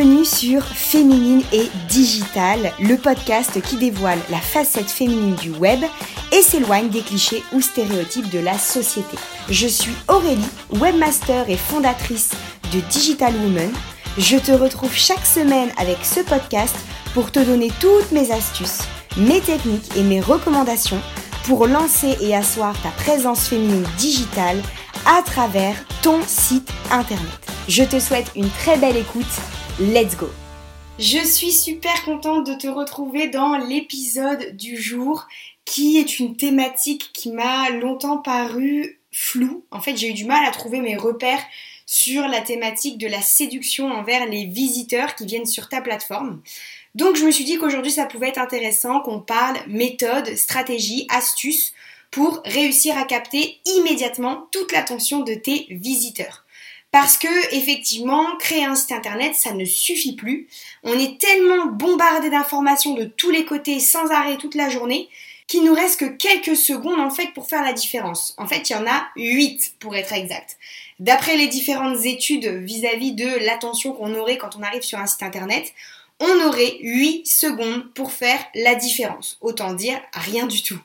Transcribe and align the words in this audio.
Bienvenue 0.00 0.24
sur 0.24 0.64
Féminine 0.64 1.42
et 1.52 1.68
Digital, 1.90 2.72
le 2.80 2.96
podcast 2.96 3.60
qui 3.60 3.76
dévoile 3.76 4.18
la 4.30 4.38
facette 4.38 4.90
féminine 4.90 5.34
du 5.34 5.50
web 5.50 5.78
et 6.32 6.40
s'éloigne 6.40 6.88
des 6.88 7.02
clichés 7.02 7.42
ou 7.52 7.60
stéréotypes 7.60 8.30
de 8.30 8.38
la 8.38 8.56
société. 8.56 9.18
Je 9.50 9.66
suis 9.66 9.92
Aurélie, 10.08 10.40
webmaster 10.72 11.50
et 11.50 11.58
fondatrice 11.58 12.30
de 12.72 12.80
Digital 12.88 13.34
Woman. 13.44 13.70
Je 14.16 14.38
te 14.38 14.52
retrouve 14.52 14.94
chaque 14.94 15.26
semaine 15.26 15.70
avec 15.76 15.98
ce 16.02 16.20
podcast 16.20 16.76
pour 17.12 17.30
te 17.30 17.40
donner 17.40 17.70
toutes 17.78 18.10
mes 18.10 18.32
astuces, 18.32 18.80
mes 19.18 19.42
techniques 19.42 19.94
et 19.98 20.02
mes 20.02 20.22
recommandations 20.22 21.02
pour 21.44 21.66
lancer 21.66 22.16
et 22.22 22.34
asseoir 22.34 22.74
ta 22.80 22.88
présence 23.02 23.48
féminine 23.48 23.86
digitale 23.98 24.62
à 25.04 25.20
travers 25.20 25.76
ton 26.00 26.20
site 26.26 26.72
internet. 26.90 27.50
Je 27.68 27.84
te 27.84 28.00
souhaite 28.00 28.30
une 28.34 28.48
très 28.48 28.78
belle 28.78 28.96
écoute. 28.96 29.26
Let's 29.80 30.14
go 30.14 30.28
Je 30.98 31.24
suis 31.24 31.52
super 31.52 32.04
contente 32.04 32.46
de 32.46 32.52
te 32.52 32.66
retrouver 32.66 33.28
dans 33.28 33.56
l'épisode 33.56 34.54
du 34.54 34.76
jour 34.76 35.26
qui 35.64 35.96
est 35.96 36.18
une 36.18 36.36
thématique 36.36 37.08
qui 37.14 37.32
m'a 37.32 37.70
longtemps 37.70 38.18
paru 38.18 39.00
floue. 39.10 39.64
En 39.70 39.80
fait, 39.80 39.96
j'ai 39.96 40.10
eu 40.10 40.12
du 40.12 40.26
mal 40.26 40.44
à 40.46 40.50
trouver 40.50 40.82
mes 40.82 40.98
repères 40.98 41.42
sur 41.86 42.28
la 42.28 42.42
thématique 42.42 42.98
de 42.98 43.06
la 43.06 43.22
séduction 43.22 43.90
envers 43.90 44.26
les 44.26 44.44
visiteurs 44.44 45.14
qui 45.14 45.24
viennent 45.24 45.46
sur 45.46 45.70
ta 45.70 45.80
plateforme. 45.80 46.42
Donc 46.94 47.16
je 47.16 47.24
me 47.24 47.30
suis 47.30 47.44
dit 47.44 47.56
qu'aujourd'hui 47.56 47.92
ça 47.92 48.04
pouvait 48.04 48.28
être 48.28 48.38
intéressant 48.38 49.00
qu'on 49.00 49.20
parle 49.20 49.56
méthode, 49.66 50.36
stratégie, 50.36 51.06
astuces 51.08 51.72
pour 52.10 52.42
réussir 52.44 52.98
à 52.98 53.04
capter 53.04 53.58
immédiatement 53.64 54.46
toute 54.52 54.72
l'attention 54.72 55.20
de 55.20 55.32
tes 55.32 55.68
visiteurs. 55.70 56.39
Parce 56.92 57.16
que 57.16 57.54
effectivement, 57.54 58.36
créer 58.38 58.64
un 58.64 58.74
site 58.74 58.92
internet, 58.92 59.34
ça 59.34 59.52
ne 59.52 59.64
suffit 59.64 60.16
plus. 60.16 60.48
On 60.82 60.98
est 60.98 61.20
tellement 61.20 61.66
bombardé 61.66 62.30
d'informations 62.30 62.94
de 62.94 63.04
tous 63.04 63.30
les 63.30 63.44
côtés 63.44 63.78
sans 63.78 64.10
arrêt 64.10 64.36
toute 64.36 64.56
la 64.56 64.68
journée 64.68 65.08
qu'il 65.46 65.64
nous 65.64 65.74
reste 65.74 65.98
que 65.98 66.04
quelques 66.04 66.56
secondes 66.56 67.00
en 67.00 67.10
fait 67.10 67.32
pour 67.34 67.48
faire 67.48 67.64
la 67.64 67.72
différence. 67.72 68.34
En 68.38 68.46
fait, 68.46 68.70
il 68.70 68.72
y 68.72 68.76
en 68.76 68.86
a 68.86 69.08
8 69.16 69.74
pour 69.80 69.96
être 69.96 70.12
exact. 70.12 70.56
D'après 71.00 71.36
les 71.36 71.48
différentes 71.48 72.04
études 72.04 72.46
vis-à-vis 72.46 73.12
de 73.12 73.44
l'attention 73.44 73.92
qu'on 73.92 74.14
aurait 74.14 74.38
quand 74.38 74.56
on 74.56 74.62
arrive 74.62 74.82
sur 74.82 74.98
un 74.98 75.06
site 75.06 75.24
internet, 75.24 75.72
on 76.20 76.46
aurait 76.46 76.76
8 76.82 77.26
secondes 77.26 77.92
pour 77.94 78.12
faire 78.12 78.38
la 78.54 78.76
différence. 78.76 79.38
Autant 79.40 79.72
dire 79.74 80.00
rien 80.12 80.46
du 80.46 80.62
tout. 80.62 80.78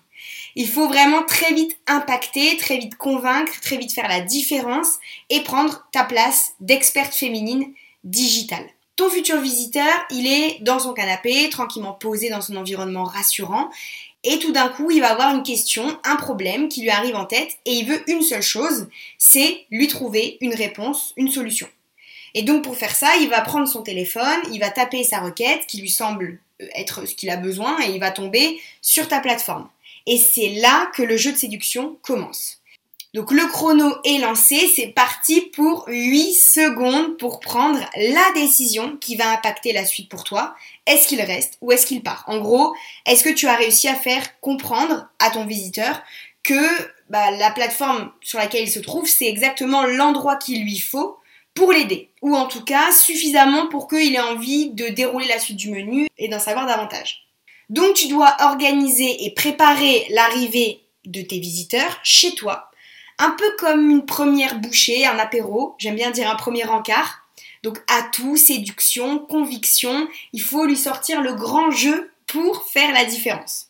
Il 0.56 0.70
faut 0.70 0.88
vraiment 0.88 1.24
très 1.24 1.54
vite 1.54 1.78
impacter, 1.86 2.56
très 2.58 2.78
vite 2.78 2.96
convaincre, 2.96 3.60
très 3.62 3.78
vite 3.78 3.94
faire 3.94 4.08
la 4.08 4.22
différence 4.22 5.00
et 5.30 5.42
prendre 5.42 5.86
ta 5.92 6.04
place 6.04 6.54
d'experte 6.62 7.14
féminine 7.14 7.74
digitale. 8.06 8.66
Ton 8.96 9.10
futur 9.10 9.42
visiteur, 9.42 9.92
il 10.10 10.26
est 10.26 10.60
dans 10.62 10.80
son 10.80 10.94
canapé, 10.94 11.50
tranquillement 11.50 11.92
posé 11.92 12.30
dans 12.30 12.40
son 12.40 12.56
environnement 12.56 13.04
rassurant, 13.04 13.70
et 14.24 14.40
tout 14.40 14.54
d'un 14.54 14.70
coup, 14.70 14.90
il 14.90 15.02
va 15.02 15.12
avoir 15.12 15.36
une 15.36 15.44
question, 15.44 16.00
un 16.06 16.16
problème 16.16 16.70
qui 16.70 16.82
lui 16.82 16.90
arrive 16.90 17.16
en 17.16 17.26
tête, 17.26 17.58
et 17.66 17.74
il 17.74 17.86
veut 17.86 18.10
une 18.10 18.22
seule 18.22 18.42
chose, 18.42 18.88
c'est 19.18 19.66
lui 19.70 19.88
trouver 19.88 20.38
une 20.40 20.56
réponse, 20.56 21.14
une 21.18 21.30
solution. 21.30 21.68
Et 22.34 22.44
donc 22.44 22.64
pour 22.64 22.78
faire 22.78 22.96
ça, 22.96 23.18
il 23.18 23.30
va 23.30 23.42
prendre 23.42 23.68
son 23.68 23.82
téléphone, 23.82 24.40
il 24.52 24.60
va 24.60 24.70
taper 24.70 25.04
sa 25.04 25.20
requête 25.20 25.68
qui 25.68 25.82
lui 25.82 25.90
semble 25.90 26.40
être 26.74 27.06
ce 27.06 27.14
qu'il 27.14 27.30
a 27.30 27.38
besoin, 27.38 27.78
et 27.82 27.92
il 27.92 28.00
va 28.00 28.12
tomber 28.12 28.60
sur 28.82 29.10
ta 29.10 29.20
plateforme. 29.20 29.68
Et 30.08 30.18
c'est 30.18 30.50
là 30.50 30.92
que 30.94 31.04
le 31.04 31.18
jeu 31.18 31.32
de 31.32 31.38
séduction 31.38 31.98
commence. 32.02 32.62
Donc 33.16 33.32
le 33.32 33.48
chrono 33.48 33.96
est 34.04 34.18
lancé, 34.18 34.70
c'est 34.76 34.88
parti 34.88 35.40
pour 35.40 35.86
8 35.88 36.34
secondes 36.34 37.18
pour 37.18 37.40
prendre 37.40 37.80
la 37.96 38.32
décision 38.34 38.98
qui 38.98 39.16
va 39.16 39.32
impacter 39.32 39.72
la 39.72 39.86
suite 39.86 40.10
pour 40.10 40.26
toi. 40.26 40.54
Est-ce 40.86 41.08
qu'il 41.08 41.22
reste 41.22 41.58
ou 41.62 41.72
est-ce 41.72 41.86
qu'il 41.86 42.04
part? 42.04 42.26
En 42.28 42.40
gros, 42.40 42.76
est-ce 43.06 43.24
que 43.24 43.30
tu 43.30 43.48
as 43.48 43.56
réussi 43.56 43.88
à 43.88 43.96
faire 43.96 44.38
comprendre 44.42 45.08
à 45.20 45.30
ton 45.30 45.46
visiteur 45.46 46.02
que 46.44 46.60
bah, 47.10 47.32
la 47.32 47.52
plateforme 47.52 48.12
sur 48.20 48.38
laquelle 48.38 48.66
il 48.66 48.72
se 48.72 48.80
trouve, 48.80 49.08
c'est 49.08 49.28
exactement 49.28 49.86
l'endroit 49.86 50.36
qu'il 50.36 50.62
lui 50.64 50.80
faut 50.80 51.18
pour 51.54 51.72
l'aider? 51.72 52.10
Ou 52.22 52.36
en 52.36 52.48
tout 52.48 52.66
cas, 52.66 52.92
suffisamment 52.92 53.68
pour 53.68 53.88
qu'il 53.88 54.14
ait 54.14 54.20
envie 54.20 54.72
de 54.72 54.90
dérouler 54.90 55.30
la 55.30 55.40
suite 55.40 55.56
du 55.56 55.72
menu 55.72 56.08
et 56.18 56.28
d'en 56.28 56.40
savoir 56.40 56.66
davantage? 56.66 57.25
Donc 57.70 57.96
tu 57.96 58.08
dois 58.08 58.36
organiser 58.42 59.26
et 59.26 59.32
préparer 59.32 60.06
l'arrivée 60.10 60.82
de 61.06 61.22
tes 61.22 61.40
visiteurs 61.40 62.00
chez 62.04 62.34
toi, 62.36 62.72
un 63.18 63.32
peu 63.32 63.50
comme 63.58 63.90
une 63.90 64.06
première 64.06 64.60
bouchée, 64.60 65.06
un 65.06 65.18
apéro, 65.18 65.76
j'aime 65.78 65.96
bien 65.96 66.12
dire 66.12 66.30
un 66.30 66.36
premier 66.36 66.66
encart. 66.66 67.22
Donc 67.64 67.80
atout, 67.88 68.38
séduction, 68.38 69.20
conviction, 69.20 70.08
il 70.34 70.42
faut 70.42 70.66
lui 70.66 70.78
sortir 70.78 71.22
le 71.22 71.34
grand 71.34 71.72
jeu 71.72 72.12
pour 72.28 72.68
faire 72.70 72.92
la 72.92 73.06
différence. 73.06 73.70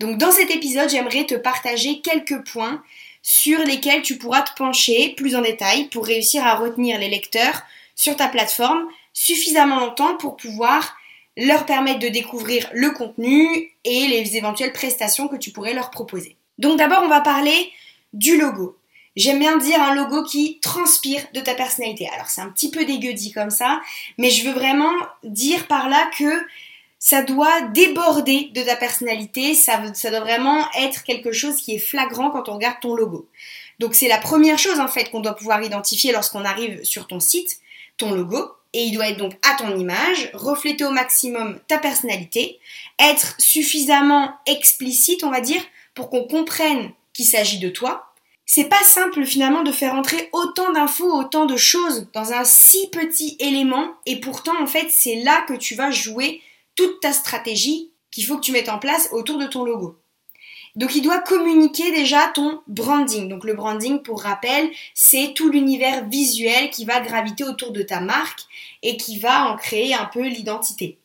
Donc 0.00 0.18
dans 0.18 0.30
cet 0.30 0.50
épisode, 0.50 0.90
j'aimerais 0.90 1.24
te 1.24 1.34
partager 1.34 2.00
quelques 2.00 2.44
points 2.44 2.82
sur 3.22 3.58
lesquels 3.60 4.02
tu 4.02 4.18
pourras 4.18 4.42
te 4.42 4.54
pencher 4.54 5.14
plus 5.16 5.34
en 5.34 5.40
détail 5.40 5.88
pour 5.88 6.04
réussir 6.04 6.46
à 6.46 6.56
retenir 6.56 6.98
les 6.98 7.08
lecteurs 7.08 7.62
sur 7.96 8.16
ta 8.16 8.28
plateforme 8.28 8.86
suffisamment 9.12 9.80
longtemps 9.80 10.16
pour 10.16 10.36
pouvoir 10.36 10.96
leur 11.36 11.66
permettre 11.66 12.00
de 12.00 12.08
découvrir 12.08 12.68
le 12.72 12.90
contenu 12.90 13.72
et 13.84 14.06
les 14.06 14.36
éventuelles 14.36 14.72
prestations 14.72 15.28
que 15.28 15.36
tu 15.36 15.50
pourrais 15.50 15.74
leur 15.74 15.90
proposer. 15.90 16.36
Donc 16.58 16.78
d'abord, 16.78 17.02
on 17.02 17.08
va 17.08 17.20
parler 17.20 17.72
du 18.12 18.38
logo. 18.38 18.76
J'aime 19.16 19.38
bien 19.38 19.56
dire 19.58 19.80
un 19.80 19.94
logo 19.94 20.24
qui 20.24 20.58
transpire 20.60 21.20
de 21.34 21.40
ta 21.40 21.54
personnalité. 21.54 22.08
Alors 22.14 22.28
c'est 22.28 22.40
un 22.40 22.48
petit 22.48 22.70
peu 22.70 22.84
dégueu 22.84 23.12
dit 23.12 23.32
comme 23.32 23.50
ça, 23.50 23.80
mais 24.18 24.30
je 24.30 24.44
veux 24.44 24.54
vraiment 24.54 24.92
dire 25.22 25.66
par 25.66 25.88
là 25.88 26.10
que 26.18 26.44
ça 26.98 27.22
doit 27.22 27.60
déborder 27.72 28.50
de 28.54 28.62
ta 28.62 28.76
personnalité, 28.76 29.54
ça, 29.54 29.82
ça 29.94 30.10
doit 30.10 30.20
vraiment 30.20 30.64
être 30.80 31.04
quelque 31.04 31.32
chose 31.32 31.56
qui 31.56 31.74
est 31.74 31.78
flagrant 31.78 32.30
quand 32.30 32.48
on 32.48 32.54
regarde 32.54 32.80
ton 32.80 32.94
logo. 32.94 33.28
Donc 33.78 33.94
c'est 33.94 34.08
la 34.08 34.18
première 34.18 34.58
chose 34.58 34.80
en 34.80 34.88
fait 34.88 35.10
qu'on 35.10 35.20
doit 35.20 35.36
pouvoir 35.36 35.62
identifier 35.62 36.12
lorsqu'on 36.12 36.44
arrive 36.44 36.82
sur 36.82 37.06
ton 37.06 37.20
site, 37.20 37.58
ton 37.98 38.12
logo 38.12 38.52
et 38.74 38.82
il 38.82 38.92
doit 38.92 39.08
être 39.08 39.16
donc 39.16 39.34
à 39.42 39.54
ton 39.54 39.78
image, 39.78 40.30
refléter 40.34 40.84
au 40.84 40.90
maximum 40.90 41.58
ta 41.68 41.78
personnalité, 41.78 42.58
être 42.98 43.34
suffisamment 43.38 44.34
explicite, 44.46 45.24
on 45.24 45.30
va 45.30 45.40
dire, 45.40 45.62
pour 45.94 46.10
qu'on 46.10 46.24
comprenne 46.24 46.90
qu'il 47.14 47.24
s'agit 47.24 47.60
de 47.60 47.70
toi. 47.70 48.12
C'est 48.46 48.68
pas 48.68 48.82
simple 48.82 49.24
finalement 49.24 49.62
de 49.62 49.72
faire 49.72 49.94
entrer 49.94 50.28
autant 50.32 50.72
d'infos, 50.72 51.10
autant 51.10 51.46
de 51.46 51.56
choses 51.56 52.08
dans 52.12 52.32
un 52.32 52.44
si 52.44 52.90
petit 52.90 53.36
élément 53.38 53.94
et 54.04 54.20
pourtant 54.20 54.60
en 54.60 54.66
fait 54.66 54.88
c'est 54.90 55.22
là 55.22 55.42
que 55.48 55.54
tu 55.54 55.74
vas 55.74 55.90
jouer 55.90 56.42
toute 56.74 57.00
ta 57.00 57.12
stratégie 57.12 57.90
qu'il 58.10 58.26
faut 58.26 58.36
que 58.36 58.44
tu 58.44 58.52
mettes 58.52 58.68
en 58.68 58.78
place 58.78 59.08
autour 59.12 59.38
de 59.38 59.46
ton 59.46 59.64
logo. 59.64 59.96
Donc 60.76 60.96
il 60.96 61.02
doit 61.02 61.20
communiquer 61.20 61.92
déjà 61.92 62.28
ton 62.34 62.60
branding. 62.66 63.28
Donc 63.28 63.44
le 63.44 63.54
branding, 63.54 64.02
pour 64.02 64.22
rappel, 64.22 64.70
c'est 64.92 65.32
tout 65.34 65.48
l'univers 65.48 66.06
visuel 66.08 66.70
qui 66.70 66.84
va 66.84 67.00
graviter 67.00 67.44
autour 67.44 67.70
de 67.70 67.82
ta 67.82 68.00
marque 68.00 68.40
et 68.82 68.96
qui 68.96 69.18
va 69.18 69.50
en 69.50 69.56
créer 69.56 69.94
un 69.94 70.06
peu 70.06 70.26
l'identité. 70.26 70.98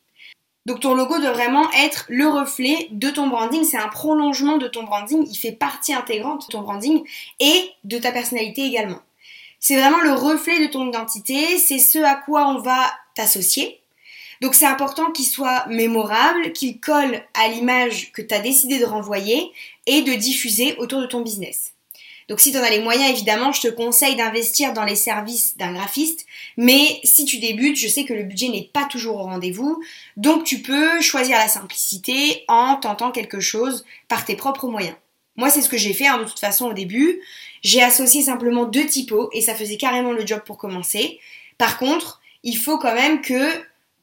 Donc 0.65 0.81
ton 0.81 0.93
logo 0.93 1.19
doit 1.19 1.31
vraiment 1.31 1.69
être 1.71 2.05
le 2.09 2.27
reflet 2.27 2.89
de 2.91 3.09
ton 3.09 3.27
branding, 3.27 3.63
c'est 3.63 3.77
un 3.77 3.87
prolongement 3.87 4.57
de 4.57 4.67
ton 4.67 4.83
branding, 4.83 5.25
il 5.27 5.35
fait 5.35 5.51
partie 5.51 5.93
intégrante 5.93 6.47
de 6.47 6.51
ton 6.51 6.61
branding 6.61 7.01
et 7.39 7.71
de 7.85 7.97
ta 7.97 8.11
personnalité 8.11 8.63
également. 8.63 8.99
C'est 9.59 9.79
vraiment 9.79 10.01
le 10.01 10.13
reflet 10.13 10.65
de 10.65 10.71
ton 10.71 10.87
identité, 10.87 11.57
c'est 11.57 11.79
ce 11.79 11.99
à 11.99 12.15
quoi 12.15 12.47
on 12.47 12.59
va 12.59 12.91
t'associer. 13.15 13.81
Donc 14.41 14.55
c'est 14.55 14.65
important 14.65 15.11
qu'il 15.11 15.25
soit 15.25 15.65
mémorable, 15.67 16.53
qu'il 16.53 16.79
colle 16.79 17.21
à 17.33 17.47
l'image 17.49 18.11
que 18.13 18.21
tu 18.21 18.33
as 18.33 18.39
décidé 18.39 18.79
de 18.79 18.85
renvoyer 18.85 19.51
et 19.85 20.01
de 20.01 20.13
diffuser 20.13 20.75
autour 20.77 21.01
de 21.01 21.07
ton 21.07 21.21
business. 21.21 21.73
Donc 22.29 22.39
si 22.39 22.51
tu 22.51 22.57
en 22.59 22.63
as 22.63 22.69
les 22.69 22.81
moyens, 22.81 23.09
évidemment, 23.09 23.51
je 23.51 23.61
te 23.61 23.67
conseille 23.67 24.15
d'investir 24.15 24.71
dans 24.73 24.85
les 24.85 24.95
services 24.95 25.57
d'un 25.57 25.73
graphiste. 25.73 26.27
Mais 26.57 26.99
si 27.03 27.25
tu 27.25 27.39
débutes, 27.39 27.75
je 27.75 27.87
sais 27.87 28.05
que 28.05 28.13
le 28.13 28.23
budget 28.23 28.49
n'est 28.49 28.69
pas 28.71 28.85
toujours 28.85 29.17
au 29.17 29.23
rendez-vous. 29.23 29.81
Donc 30.15 30.43
tu 30.43 30.61
peux 30.61 31.01
choisir 31.01 31.37
la 31.37 31.47
simplicité 31.47 32.43
en 32.47 32.75
tentant 32.75 33.11
quelque 33.11 33.39
chose 33.39 33.83
par 34.07 34.25
tes 34.25 34.35
propres 34.35 34.67
moyens. 34.67 34.95
Moi, 35.37 35.49
c'est 35.49 35.61
ce 35.61 35.69
que 35.69 35.77
j'ai 35.77 35.93
fait 35.93 36.05
hein, 36.05 36.19
de 36.19 36.25
toute 36.25 36.39
façon 36.39 36.67
au 36.67 36.73
début. 36.73 37.21
J'ai 37.63 37.81
associé 37.81 38.21
simplement 38.21 38.65
deux 38.65 38.85
typos 38.85 39.29
et 39.33 39.41
ça 39.41 39.55
faisait 39.55 39.77
carrément 39.77 40.11
le 40.11 40.25
job 40.25 40.41
pour 40.45 40.57
commencer. 40.57 41.19
Par 41.57 41.79
contre, 41.79 42.21
il 42.43 42.57
faut 42.57 42.77
quand 42.77 42.93
même 42.93 43.21
que 43.21 43.49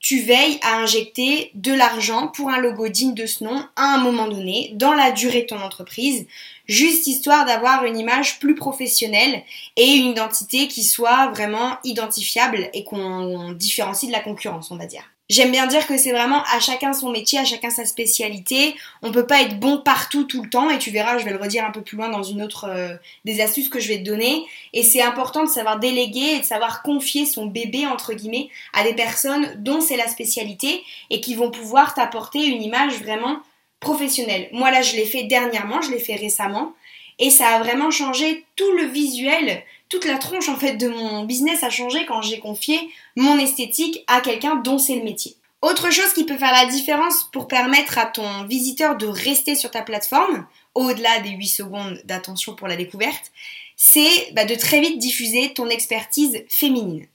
tu 0.00 0.20
veilles 0.20 0.58
à 0.62 0.76
injecter 0.76 1.50
de 1.54 1.72
l'argent 1.72 2.28
pour 2.28 2.50
un 2.50 2.58
logo 2.58 2.88
digne 2.88 3.14
de 3.14 3.26
ce 3.26 3.43
nom 3.44 3.64
à 3.76 3.94
un 3.94 3.98
moment 3.98 4.28
donné, 4.28 4.70
dans 4.75 4.93
la 4.93 5.10
durée 5.10 5.43
de 5.43 5.46
ton 5.46 5.60
entreprise, 5.60 6.26
juste 6.66 7.06
histoire 7.06 7.46
d'avoir 7.46 7.84
une 7.84 7.98
image 7.98 8.38
plus 8.38 8.54
professionnelle 8.54 9.43
et 9.76 9.94
une 9.94 10.06
identité 10.06 10.69
qui 10.69 10.84
soit 10.84 11.28
vraiment 11.28 11.78
identifiable 11.84 12.70
et 12.72 12.84
qu'on 12.84 13.52
différencie 13.52 14.08
de 14.08 14.16
la 14.16 14.22
concurrence, 14.22 14.70
on 14.70 14.76
va 14.76 14.87
dire. 14.87 15.04
J'aime 15.28 15.50
bien 15.50 15.67
dire 15.67 15.88
que 15.88 15.99
c'est 15.99 16.12
vraiment 16.12 16.44
à 16.44 16.61
chacun 16.61 16.93
son 16.93 17.11
métier, 17.11 17.40
à 17.40 17.44
chacun 17.44 17.70
sa 17.70 17.84
spécialité. 17.84 18.76
On 19.02 19.11
peut 19.11 19.26
pas 19.26 19.43
être 19.43 19.58
bon 19.58 19.78
partout 19.78 20.23
tout 20.23 20.40
le 20.40 20.49
temps 20.49 20.70
et 20.70 20.78
tu 20.78 20.90
verras, 20.90 21.19
je 21.19 21.25
vais 21.25 21.32
le 21.32 21.37
redire 21.37 21.64
un 21.64 21.73
peu 21.73 21.82
plus 21.82 21.96
loin 21.96 22.08
dans 22.08 22.23
une 22.23 22.43
autre 22.43 22.67
euh, 22.69 22.94
des 23.25 23.40
astuces 23.40 23.69
que 23.69 23.81
je 23.81 23.88
vais 23.88 23.99
te 23.99 24.05
donner. 24.05 24.46
Et 24.73 24.84
c'est 24.84 25.02
important 25.02 25.43
de 25.43 25.49
savoir 25.49 25.81
déléguer 25.81 26.37
et 26.37 26.38
de 26.38 26.44
savoir 26.44 26.82
confier 26.82 27.26
son 27.26 27.46
bébé 27.46 27.87
entre 27.87 28.14
guillemets 28.14 28.50
à 28.73 28.84
des 28.84 28.94
personnes 28.94 29.55
dont 29.58 29.81
c'est 29.81 29.96
la 29.96 30.06
spécialité 30.06 30.84
et 31.11 31.20
qui 31.20 31.34
vont 31.34 31.50
pouvoir 31.50 31.94
t'apporter 31.94 32.46
une 32.46 32.62
image 32.62 32.94
vraiment 33.00 33.40
professionnelle. 33.81 34.49
Moi 34.52 34.70
là, 34.70 34.82
je 34.82 34.94
l'ai 34.94 35.06
fait 35.06 35.25
dernièrement, 35.25 35.82
je 35.82 35.90
l'ai 35.90 35.99
fait 35.99 36.14
récemment 36.14 36.73
et 37.19 37.31
ça 37.31 37.49
a 37.49 37.58
vraiment 37.58 37.90
changé 37.90 38.44
tout 38.55 38.70
le 38.73 38.84
visuel 38.84 39.64
toute 39.88 40.04
la 40.04 40.18
tronche 40.18 40.48
en 40.48 40.56
fait 40.56 40.76
de 40.76 40.88
mon 40.88 41.24
business 41.24 41.62
a 41.62 41.70
changé 41.70 42.06
quand 42.06 42.22
j'ai 42.22 42.38
confié 42.38 42.78
mon 43.16 43.38
esthétique 43.38 44.04
à 44.06 44.20
quelqu'un 44.20 44.56
dont 44.56 44.78
c'est 44.78 44.96
le 44.96 45.04
métier. 45.04 45.36
Autre 45.62 45.90
chose 45.90 46.12
qui 46.12 46.24
peut 46.24 46.36
faire 46.36 46.52
la 46.52 46.66
différence 46.66 47.28
pour 47.32 47.48
permettre 47.48 47.98
à 47.98 48.06
ton 48.06 48.44
visiteur 48.44 48.96
de 48.96 49.06
rester 49.06 49.54
sur 49.54 49.70
ta 49.70 49.82
plateforme, 49.82 50.46
au-delà 50.74 51.20
des 51.20 51.30
8 51.30 51.46
secondes 51.46 52.00
d'attention 52.04 52.54
pour 52.54 52.68
la 52.68 52.76
découverte, 52.76 53.32
c'est 53.76 54.32
bah, 54.32 54.44
de 54.44 54.54
très 54.54 54.80
vite 54.80 54.98
diffuser 54.98 55.52
ton 55.54 55.68
expertise 55.68 56.44
féminine. 56.48 57.06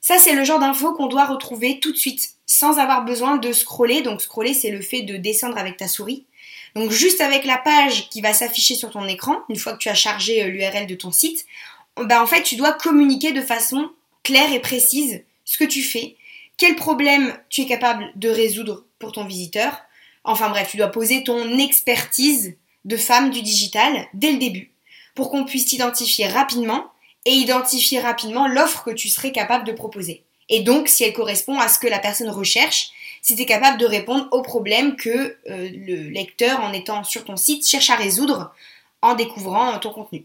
Ça, 0.00 0.18
c'est 0.18 0.34
le 0.34 0.44
genre 0.44 0.58
d'info 0.58 0.94
qu'on 0.94 1.06
doit 1.06 1.26
retrouver 1.26 1.80
tout 1.80 1.92
de 1.92 1.96
suite, 1.96 2.30
sans 2.46 2.78
avoir 2.78 3.04
besoin 3.04 3.36
de 3.36 3.52
scroller. 3.52 4.02
Donc 4.02 4.22
scroller, 4.22 4.54
c'est 4.54 4.70
le 4.70 4.80
fait 4.80 5.02
de 5.02 5.16
descendre 5.16 5.58
avec 5.58 5.76
ta 5.76 5.88
souris. 5.88 6.24
Donc 6.74 6.90
juste 6.90 7.20
avec 7.20 7.44
la 7.44 7.58
page 7.58 8.08
qui 8.10 8.20
va 8.20 8.32
s'afficher 8.32 8.74
sur 8.74 8.90
ton 8.90 9.06
écran, 9.06 9.38
une 9.48 9.56
fois 9.56 9.72
que 9.72 9.78
tu 9.78 9.88
as 9.88 9.94
chargé 9.94 10.42
euh, 10.42 10.48
l'URL 10.48 10.86
de 10.86 10.94
ton 10.94 11.10
site, 11.10 11.46
bah, 12.04 12.22
en 12.22 12.26
fait, 12.26 12.42
tu 12.42 12.56
dois 12.56 12.72
communiquer 12.72 13.32
de 13.32 13.42
façon 13.42 13.90
claire 14.22 14.52
et 14.52 14.60
précise 14.60 15.22
ce 15.44 15.56
que 15.56 15.64
tu 15.64 15.82
fais, 15.82 16.16
quel 16.56 16.76
problème 16.76 17.34
tu 17.48 17.62
es 17.62 17.66
capable 17.66 18.10
de 18.16 18.28
résoudre 18.28 18.84
pour 18.98 19.12
ton 19.12 19.24
visiteur. 19.24 19.80
Enfin 20.24 20.50
bref, 20.50 20.68
tu 20.70 20.76
dois 20.76 20.88
poser 20.88 21.24
ton 21.24 21.58
expertise 21.58 22.56
de 22.84 22.96
femme 22.96 23.30
du 23.30 23.42
digital 23.42 24.06
dès 24.14 24.32
le 24.32 24.38
début 24.38 24.72
pour 25.14 25.30
qu'on 25.30 25.44
puisse 25.44 25.66
t'identifier 25.66 26.26
rapidement 26.28 26.92
et 27.24 27.32
identifier 27.32 28.00
rapidement 28.00 28.46
l'offre 28.46 28.84
que 28.84 28.90
tu 28.90 29.08
serais 29.08 29.32
capable 29.32 29.64
de 29.64 29.72
proposer. 29.72 30.24
Et 30.48 30.60
donc, 30.60 30.88
si 30.88 31.04
elle 31.04 31.12
correspond 31.12 31.58
à 31.58 31.68
ce 31.68 31.78
que 31.78 31.86
la 31.86 31.98
personne 31.98 32.30
recherche, 32.30 32.90
si 33.20 33.36
tu 33.36 33.42
es 33.42 33.46
capable 33.46 33.78
de 33.78 33.86
répondre 33.86 34.28
aux 34.30 34.42
problèmes 34.42 34.96
que 34.96 35.08
euh, 35.08 35.36
le 35.46 36.08
lecteur, 36.08 36.60
en 36.60 36.72
étant 36.72 37.04
sur 37.04 37.24
ton 37.24 37.36
site, 37.36 37.66
cherche 37.66 37.90
à 37.90 37.96
résoudre 37.96 38.54
en 39.02 39.14
découvrant 39.14 39.78
ton 39.78 39.90
contenu. 39.90 40.24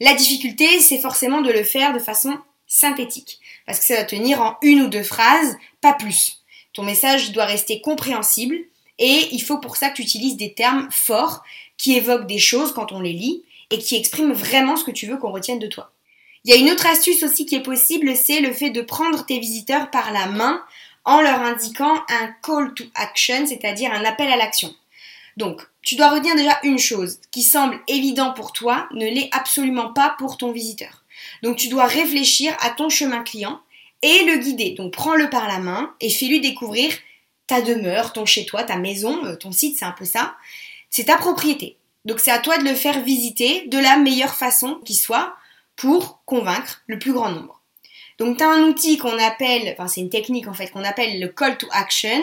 La 0.00 0.14
difficulté, 0.14 0.80
c'est 0.80 1.00
forcément 1.00 1.40
de 1.40 1.52
le 1.52 1.64
faire 1.64 1.92
de 1.92 1.98
façon 1.98 2.36
synthétique, 2.66 3.38
parce 3.66 3.78
que 3.78 3.84
ça 3.84 3.96
va 3.96 4.04
tenir 4.04 4.40
en 4.40 4.56
une 4.62 4.82
ou 4.82 4.88
deux 4.88 5.02
phrases, 5.02 5.56
pas 5.80 5.92
plus. 5.92 6.42
Ton 6.72 6.82
message 6.82 7.32
doit 7.32 7.44
rester 7.44 7.80
compréhensible, 7.80 8.56
et 8.98 9.28
il 9.32 9.40
faut 9.40 9.58
pour 9.58 9.76
ça 9.76 9.90
que 9.90 9.96
tu 9.96 10.02
utilises 10.02 10.36
des 10.36 10.54
termes 10.54 10.88
forts 10.90 11.42
qui 11.76 11.96
évoquent 11.96 12.26
des 12.26 12.38
choses 12.38 12.72
quand 12.72 12.92
on 12.92 13.00
les 13.00 13.12
lit, 13.12 13.44
et 13.70 13.78
qui 13.78 13.96
expriment 13.96 14.32
vraiment 14.32 14.76
ce 14.76 14.84
que 14.84 14.90
tu 14.90 15.06
veux 15.06 15.16
qu'on 15.16 15.32
retienne 15.32 15.58
de 15.58 15.66
toi. 15.66 15.92
Il 16.44 16.50
y 16.50 16.54
a 16.54 16.60
une 16.60 16.70
autre 16.70 16.86
astuce 16.86 17.22
aussi 17.22 17.46
qui 17.46 17.54
est 17.54 17.62
possible, 17.62 18.14
c'est 18.16 18.40
le 18.40 18.52
fait 18.52 18.70
de 18.70 18.82
prendre 18.82 19.24
tes 19.24 19.38
visiteurs 19.38 19.90
par 19.90 20.12
la 20.12 20.26
main 20.26 20.62
en 21.04 21.20
leur 21.20 21.40
indiquant 21.40 21.94
un 22.08 22.34
call 22.42 22.74
to 22.74 22.84
action, 22.94 23.46
c'est-à-dire 23.46 23.92
un 23.92 24.04
appel 24.04 24.30
à 24.30 24.36
l'action. 24.36 24.74
Donc, 25.36 25.62
tu 25.84 25.96
dois 25.96 26.10
retenir 26.10 26.34
déjà 26.34 26.58
une 26.62 26.78
chose 26.78 27.20
qui 27.30 27.42
semble 27.42 27.78
évident 27.88 28.32
pour 28.32 28.52
toi 28.52 28.88
ne 28.92 29.06
l'est 29.06 29.28
absolument 29.32 29.92
pas 29.92 30.14
pour 30.18 30.38
ton 30.38 30.50
visiteur. 30.50 31.04
Donc, 31.42 31.56
tu 31.56 31.68
dois 31.68 31.86
réfléchir 31.86 32.56
à 32.60 32.70
ton 32.70 32.88
chemin 32.88 33.22
client 33.22 33.60
et 34.02 34.24
le 34.24 34.38
guider. 34.38 34.70
Donc, 34.70 34.92
prends-le 34.92 35.30
par 35.30 35.46
la 35.46 35.58
main 35.58 35.94
et 36.00 36.10
fais-lui 36.10 36.40
découvrir 36.40 36.92
ta 37.46 37.60
demeure, 37.60 38.12
ton 38.12 38.26
chez-toi, 38.26 38.64
ta 38.64 38.76
maison, 38.76 39.24
euh, 39.24 39.36
ton 39.36 39.52
site, 39.52 39.78
c'est 39.78 39.84
un 39.84 39.92
peu 39.92 40.04
ça. 40.04 40.34
C'est 40.90 41.04
ta 41.04 41.16
propriété. 41.16 41.76
Donc, 42.04 42.20
c'est 42.20 42.30
à 42.30 42.38
toi 42.38 42.58
de 42.58 42.64
le 42.64 42.74
faire 42.74 43.00
visiter 43.02 43.66
de 43.66 43.78
la 43.78 43.96
meilleure 43.96 44.34
façon 44.34 44.80
qui 44.84 44.94
soit 44.94 45.36
pour 45.76 46.22
convaincre 46.24 46.82
le 46.86 46.98
plus 46.98 47.12
grand 47.12 47.30
nombre. 47.30 47.60
Donc, 48.18 48.38
tu 48.38 48.44
as 48.44 48.50
un 48.50 48.62
outil 48.62 48.96
qu'on 48.96 49.18
appelle, 49.18 49.68
enfin, 49.72 49.88
c'est 49.88 50.00
une 50.00 50.10
technique 50.10 50.48
en 50.48 50.54
fait, 50.54 50.70
qu'on 50.70 50.84
appelle 50.84 51.20
le 51.20 51.28
call 51.28 51.58
to 51.58 51.66
action. 51.72 52.22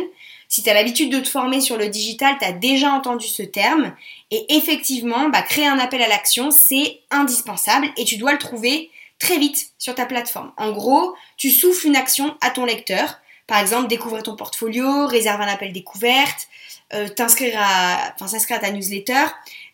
Si 0.51 0.63
tu 0.63 0.69
as 0.69 0.73
l'habitude 0.73 1.09
de 1.09 1.21
te 1.21 1.29
former 1.29 1.61
sur 1.61 1.77
le 1.77 1.87
digital, 1.87 2.35
tu 2.37 2.43
as 2.43 2.51
déjà 2.51 2.91
entendu 2.91 3.25
ce 3.25 3.41
terme. 3.41 3.95
Et 4.31 4.57
effectivement, 4.57 5.29
bah, 5.29 5.43
créer 5.43 5.65
un 5.65 5.79
appel 5.79 6.01
à 6.01 6.09
l'action, 6.09 6.51
c'est 6.51 6.99
indispensable 7.09 7.87
et 7.95 8.03
tu 8.03 8.17
dois 8.17 8.33
le 8.33 8.37
trouver 8.37 8.91
très 9.17 9.37
vite 9.37 9.71
sur 9.77 9.95
ta 9.95 10.05
plateforme. 10.05 10.51
En 10.57 10.73
gros, 10.73 11.15
tu 11.37 11.51
souffles 11.51 11.87
une 11.87 11.95
action 11.95 12.35
à 12.41 12.49
ton 12.49 12.65
lecteur. 12.65 13.19
Par 13.47 13.59
exemple, 13.59 13.87
découvrir 13.87 14.23
ton 14.23 14.35
portfolio, 14.35 15.07
réserver 15.07 15.45
un 15.45 15.53
appel 15.53 15.71
découverte, 15.71 16.49
euh, 16.93 17.07
t'inscrire 17.07 17.57
à, 17.57 18.13
enfin, 18.15 18.27
s'inscrire 18.27 18.57
à 18.57 18.59
ta 18.59 18.71
newsletter, 18.71 19.23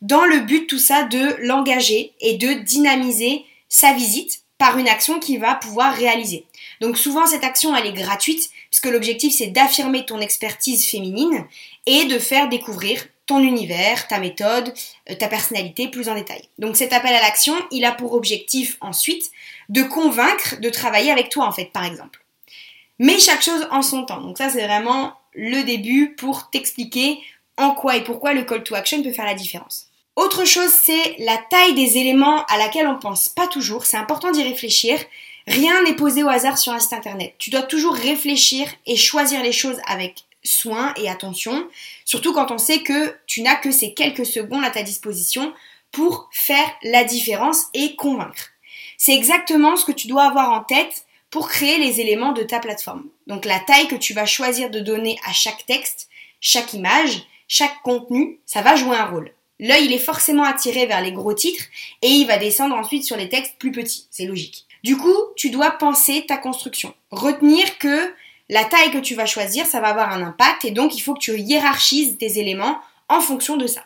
dans 0.04 0.26
le 0.26 0.42
but 0.42 0.68
tout 0.68 0.78
ça 0.78 1.06
de 1.06 1.38
l'engager 1.40 2.14
et 2.22 2.38
de 2.38 2.54
dynamiser 2.54 3.46
sa 3.68 3.94
visite 3.94 4.42
par 4.60 4.78
une 4.78 4.88
action 4.88 5.20
qu'il 5.20 5.40
va 5.40 5.56
pouvoir 5.56 5.96
réaliser. 5.96 6.46
Donc 6.82 6.98
souvent 6.98 7.26
cette 7.26 7.44
action 7.44 7.76
elle 7.76 7.88
est 7.88 7.94
gratuite 7.94 8.50
puisque 8.70 8.88
l'objectif 8.88 9.34
c'est 9.34 9.48
d'affirmer 9.48 10.06
ton 10.06 10.20
expertise 10.20 10.88
féminine 10.88 11.46
et 11.86 12.06
de 12.06 12.20
faire 12.20 12.50
découvrir 12.50 13.06
ton 13.26 13.40
univers, 13.40 14.08
ta 14.08 14.20
méthode, 14.20 14.74
euh, 15.10 15.16
ta 15.16 15.28
personnalité 15.28 15.90
plus 15.90 16.10
en 16.10 16.16
détail. 16.16 16.42
Donc 16.58 16.78
cet 16.78 16.94
appel 16.94 17.14
à 17.14 17.22
l'action, 17.22 17.54
il 17.72 17.86
a 17.86 17.92
pour 17.92 18.14
objectif 18.14 18.78
ensuite 18.82 19.32
de 19.70 19.84
convaincre 19.84 20.60
de 20.62 20.70
travailler 20.70 21.12
avec 21.12 21.30
toi 21.30 21.46
en 21.46 21.52
fait 21.52 21.72
par 21.72 21.86
exemple. 21.86 22.24
Mais 23.00 23.20
chaque 23.20 23.44
chose 23.44 23.68
en 23.72 23.82
son 23.82 24.06
temps. 24.06 24.22
Donc 24.22 24.38
ça 24.38 24.50
c'est 24.50 24.66
vraiment 24.66 25.14
le 25.34 25.64
début 25.64 26.16
pour 26.16 26.50
t'expliquer 26.50 27.20
en 27.58 27.72
quoi 27.72 27.98
et 27.98 28.04
pourquoi 28.04 28.34
le 28.34 28.44
call 28.44 28.64
to 28.64 28.76
action 28.76 29.04
peut 29.04 29.12
faire 29.12 29.26
la 29.26 29.34
différence. 29.34 29.88
Autre 30.18 30.46
chose, 30.46 30.72
c'est 30.72 31.16
la 31.20 31.38
taille 31.38 31.76
des 31.76 32.00
éléments 32.00 32.44
à 32.46 32.58
laquelle 32.58 32.88
on 32.88 32.98
pense 32.98 33.30
pas 33.30 33.46
toujours. 33.46 33.86
C'est 33.86 33.98
important 33.98 34.32
d'y 34.32 34.42
réfléchir. 34.42 34.98
Rien 35.48 35.82
n'est 35.84 35.96
posé 35.96 36.24
au 36.24 36.28
hasard 36.28 36.58
sur 36.58 36.74
un 36.74 36.80
site 36.80 36.94
internet. 36.94 37.36
Tu 37.38 37.50
dois 37.50 37.62
toujours 37.64 37.96
réfléchir 37.96 38.68
et 38.86 38.98
choisir 38.98 39.42
les 39.42 39.54
choses 39.54 39.80
avec 39.88 40.26
soin 40.44 40.94
et 40.98 41.10
attention, 41.10 41.68
surtout 42.06 42.34
quand 42.34 42.52
on 42.52 42.58
sait 42.58 42.80
que 42.80 43.16
tu 43.26 43.42
n'as 43.42 43.56
que 43.56 43.72
ces 43.72 43.94
quelques 43.94 44.26
secondes 44.26 44.64
à 44.64 44.70
ta 44.70 44.84
disposition 44.84 45.54
pour 45.92 46.30
faire 46.32 46.70
la 46.84 47.06
différence 47.06 47.68
et 47.74 47.96
convaincre. 47.96 48.50
C'est 48.98 49.16
exactement 49.16 49.78
ce 49.78 49.86
que 49.86 49.92
tu 49.92 50.08
dois 50.08 50.26
avoir 50.26 50.52
en 50.52 50.64
tête 50.64 51.06
pour 51.30 51.50
créer 51.50 51.78
les 51.78 52.02
éléments 52.02 52.34
de 52.34 52.44
ta 52.44 52.60
plateforme. 52.60 53.06
Donc 53.28 53.46
la 53.46 53.60
taille 53.60 53.88
que 53.88 53.96
tu 53.96 54.14
vas 54.14 54.26
choisir 54.26 54.70
de 54.70 54.80
donner 54.80 55.18
à 55.26 55.34
chaque 55.34 55.66
texte, 55.66 56.10
chaque 56.42 56.74
image, 56.74 57.24
chaque 57.48 57.82
contenu, 57.84 58.40
ça 58.46 58.62
va 58.62 58.76
jouer 58.76 58.98
un 58.98 59.06
rôle. 59.06 59.32
L'œil, 59.60 59.86
il 59.86 59.94
est 59.94 60.00
forcément 60.00 60.44
attiré 60.44 60.86
vers 60.86 61.02
les 61.02 61.12
gros 61.12 61.34
titres 61.34 61.64
et 62.02 62.10
il 62.10 62.28
va 62.28 62.38
descendre 62.38 62.76
ensuite 62.76 63.06
sur 63.06 63.18
les 63.18 63.30
textes 63.30 63.56
plus 63.58 63.72
petits. 63.72 64.08
C'est 64.12 64.26
logique. 64.26 64.67
Du 64.84 64.98
coup, 64.98 65.16
tu 65.36 65.50
dois 65.50 65.72
penser 65.72 66.26
ta 66.28 66.38
construction. 66.38 66.94
Retenir 67.12 67.78
que 67.78 68.14
la 68.50 68.64
taille 68.64 68.92
que 68.92 68.98
tu 68.98 69.16
vas 69.16 69.26
choisir, 69.26 69.66
ça 69.66 69.80
va 69.80 69.90
avoir 69.90 70.12
un 70.12 70.24
impact 70.24 70.66
et 70.66 70.72
donc 70.72 70.96
il 70.96 71.02
faut 71.02 71.14
que 71.14 71.20
tu 71.20 71.38
hiérarchises 71.38 72.18
tes 72.18 72.40
éléments 72.40 72.80
en 73.10 73.20
fonction 73.20 73.58
de 73.58 73.68
ça. 73.68 73.84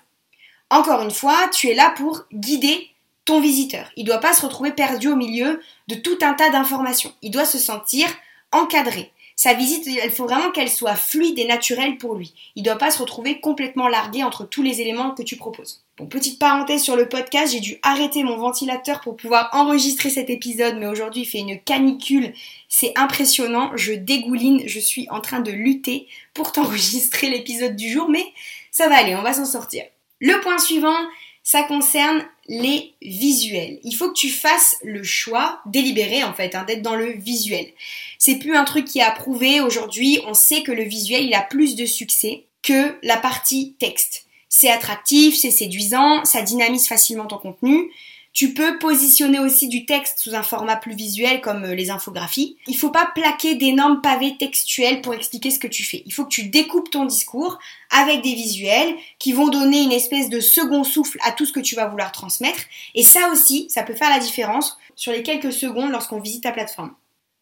Encore 0.69 1.01
une 1.01 1.11
fois, 1.11 1.49
tu 1.51 1.67
es 1.69 1.73
là 1.73 1.93
pour 1.97 2.23
guider 2.33 2.89
ton 3.25 3.39
visiteur. 3.41 3.91
Il 3.95 4.03
ne 4.03 4.09
doit 4.09 4.19
pas 4.19 4.33
se 4.33 4.45
retrouver 4.45 4.71
perdu 4.71 5.09
au 5.09 5.15
milieu 5.15 5.61
de 5.87 5.95
tout 5.95 6.17
un 6.21 6.33
tas 6.33 6.49
d'informations. 6.49 7.13
Il 7.21 7.31
doit 7.31 7.45
se 7.45 7.57
sentir 7.57 8.07
encadré. 8.51 9.11
Sa 9.35 9.53
visite, 9.53 9.87
il 9.87 10.11
faut 10.11 10.25
vraiment 10.25 10.51
qu'elle 10.51 10.69
soit 10.69 10.95
fluide 10.95 11.39
et 11.39 11.45
naturelle 11.45 11.97
pour 11.97 12.15
lui. 12.15 12.33
Il 12.55 12.63
ne 12.63 12.65
doit 12.65 12.77
pas 12.77 12.91
se 12.91 12.99
retrouver 12.99 13.39
complètement 13.39 13.87
largué 13.87 14.23
entre 14.23 14.45
tous 14.45 14.61
les 14.61 14.81
éléments 14.81 15.11
que 15.11 15.23
tu 15.23 15.35
proposes. 15.35 15.83
Bon, 15.97 16.05
petite 16.05 16.39
parenthèse 16.39 16.81
sur 16.81 16.95
le 16.95 17.09
podcast, 17.09 17.51
j'ai 17.53 17.59
dû 17.59 17.77
arrêter 17.83 18.23
mon 18.23 18.37
ventilateur 18.37 19.01
pour 19.01 19.15
pouvoir 19.15 19.49
enregistrer 19.53 20.09
cet 20.09 20.29
épisode, 20.29 20.77
mais 20.77 20.87
aujourd'hui 20.87 21.23
il 21.23 21.25
fait 21.25 21.39
une 21.39 21.59
canicule, 21.59 22.33
c'est 22.69 22.93
impressionnant, 22.95 23.71
je 23.75 23.93
dégouline, 23.93 24.63
je 24.67 24.79
suis 24.79 25.07
en 25.09 25.21
train 25.21 25.41
de 25.41 25.51
lutter 25.51 26.07
pour 26.33 26.51
t'enregistrer 26.51 27.29
l'épisode 27.29 27.75
du 27.75 27.89
jour, 27.89 28.09
mais 28.09 28.25
ça 28.71 28.87
va 28.87 28.97
aller, 28.97 29.15
on 29.15 29.21
va 29.21 29.33
s'en 29.33 29.45
sortir. 29.45 29.83
Le 30.19 30.39
point 30.41 30.57
suivant, 30.57 30.97
ça 31.43 31.63
concerne 31.63 32.23
les 32.47 32.93
visuels. 33.01 33.79
Il 33.83 33.93
faut 33.93 34.09
que 34.09 34.19
tu 34.19 34.29
fasses 34.29 34.77
le 34.83 35.03
choix 35.03 35.61
délibéré 35.65 36.23
en 36.23 36.33
fait, 36.33 36.55
hein, 36.55 36.63
d'être 36.67 36.81
dans 36.81 36.95
le 36.95 37.11
visuel. 37.11 37.67
C'est 38.17 38.37
plus 38.37 38.55
un 38.55 38.63
truc 38.63 38.85
qui 38.85 38.99
est 38.99 39.03
approuvé 39.03 39.61
aujourd'hui. 39.61 40.19
On 40.27 40.33
sait 40.33 40.63
que 40.63 40.71
le 40.71 40.83
visuel 40.83 41.25
il 41.25 41.33
a 41.33 41.41
plus 41.41 41.75
de 41.75 41.85
succès 41.85 42.43
que 42.63 42.97
la 43.03 43.17
partie 43.17 43.75
texte. 43.79 44.25
C'est 44.49 44.69
attractif, 44.69 45.35
c'est 45.37 45.51
séduisant, 45.51 46.25
ça 46.25 46.41
dynamise 46.41 46.87
facilement 46.87 47.25
ton 47.25 47.37
contenu. 47.37 47.89
Tu 48.33 48.53
peux 48.53 48.79
positionner 48.79 49.39
aussi 49.39 49.67
du 49.67 49.85
texte 49.85 50.19
sous 50.19 50.35
un 50.35 50.43
format 50.43 50.77
plus 50.77 50.95
visuel 50.95 51.41
comme 51.41 51.65
euh, 51.65 51.75
les 51.75 51.89
infographies. 51.89 52.57
Il 52.67 52.77
faut 52.77 52.89
pas 52.89 53.11
plaquer 53.13 53.55
d'énormes 53.55 54.01
pavés 54.01 54.37
textuels 54.37 55.01
pour 55.01 55.13
expliquer 55.13 55.51
ce 55.51 55.59
que 55.59 55.67
tu 55.67 55.83
fais. 55.83 56.01
Il 56.05 56.13
faut 56.13 56.23
que 56.23 56.29
tu 56.29 56.47
découpes 56.47 56.89
ton 56.89 57.05
discours 57.05 57.59
avec 57.89 58.21
des 58.21 58.33
visuels 58.33 58.95
qui 59.19 59.33
vont 59.33 59.49
donner 59.49 59.81
une 59.81 59.91
espèce 59.91 60.29
de 60.29 60.39
second 60.39 60.85
souffle 60.85 61.17
à 61.23 61.33
tout 61.33 61.45
ce 61.45 61.51
que 61.51 61.59
tu 61.59 61.75
vas 61.75 61.87
vouloir 61.87 62.13
transmettre. 62.13 62.61
Et 62.95 63.03
ça 63.03 63.29
aussi, 63.31 63.69
ça 63.69 63.83
peut 63.83 63.95
faire 63.95 64.09
la 64.09 64.19
différence 64.19 64.77
sur 64.95 65.11
les 65.11 65.23
quelques 65.23 65.51
secondes 65.51 65.91
lorsqu'on 65.91 66.21
visite 66.21 66.43
ta 66.43 66.53
plateforme. 66.53 66.93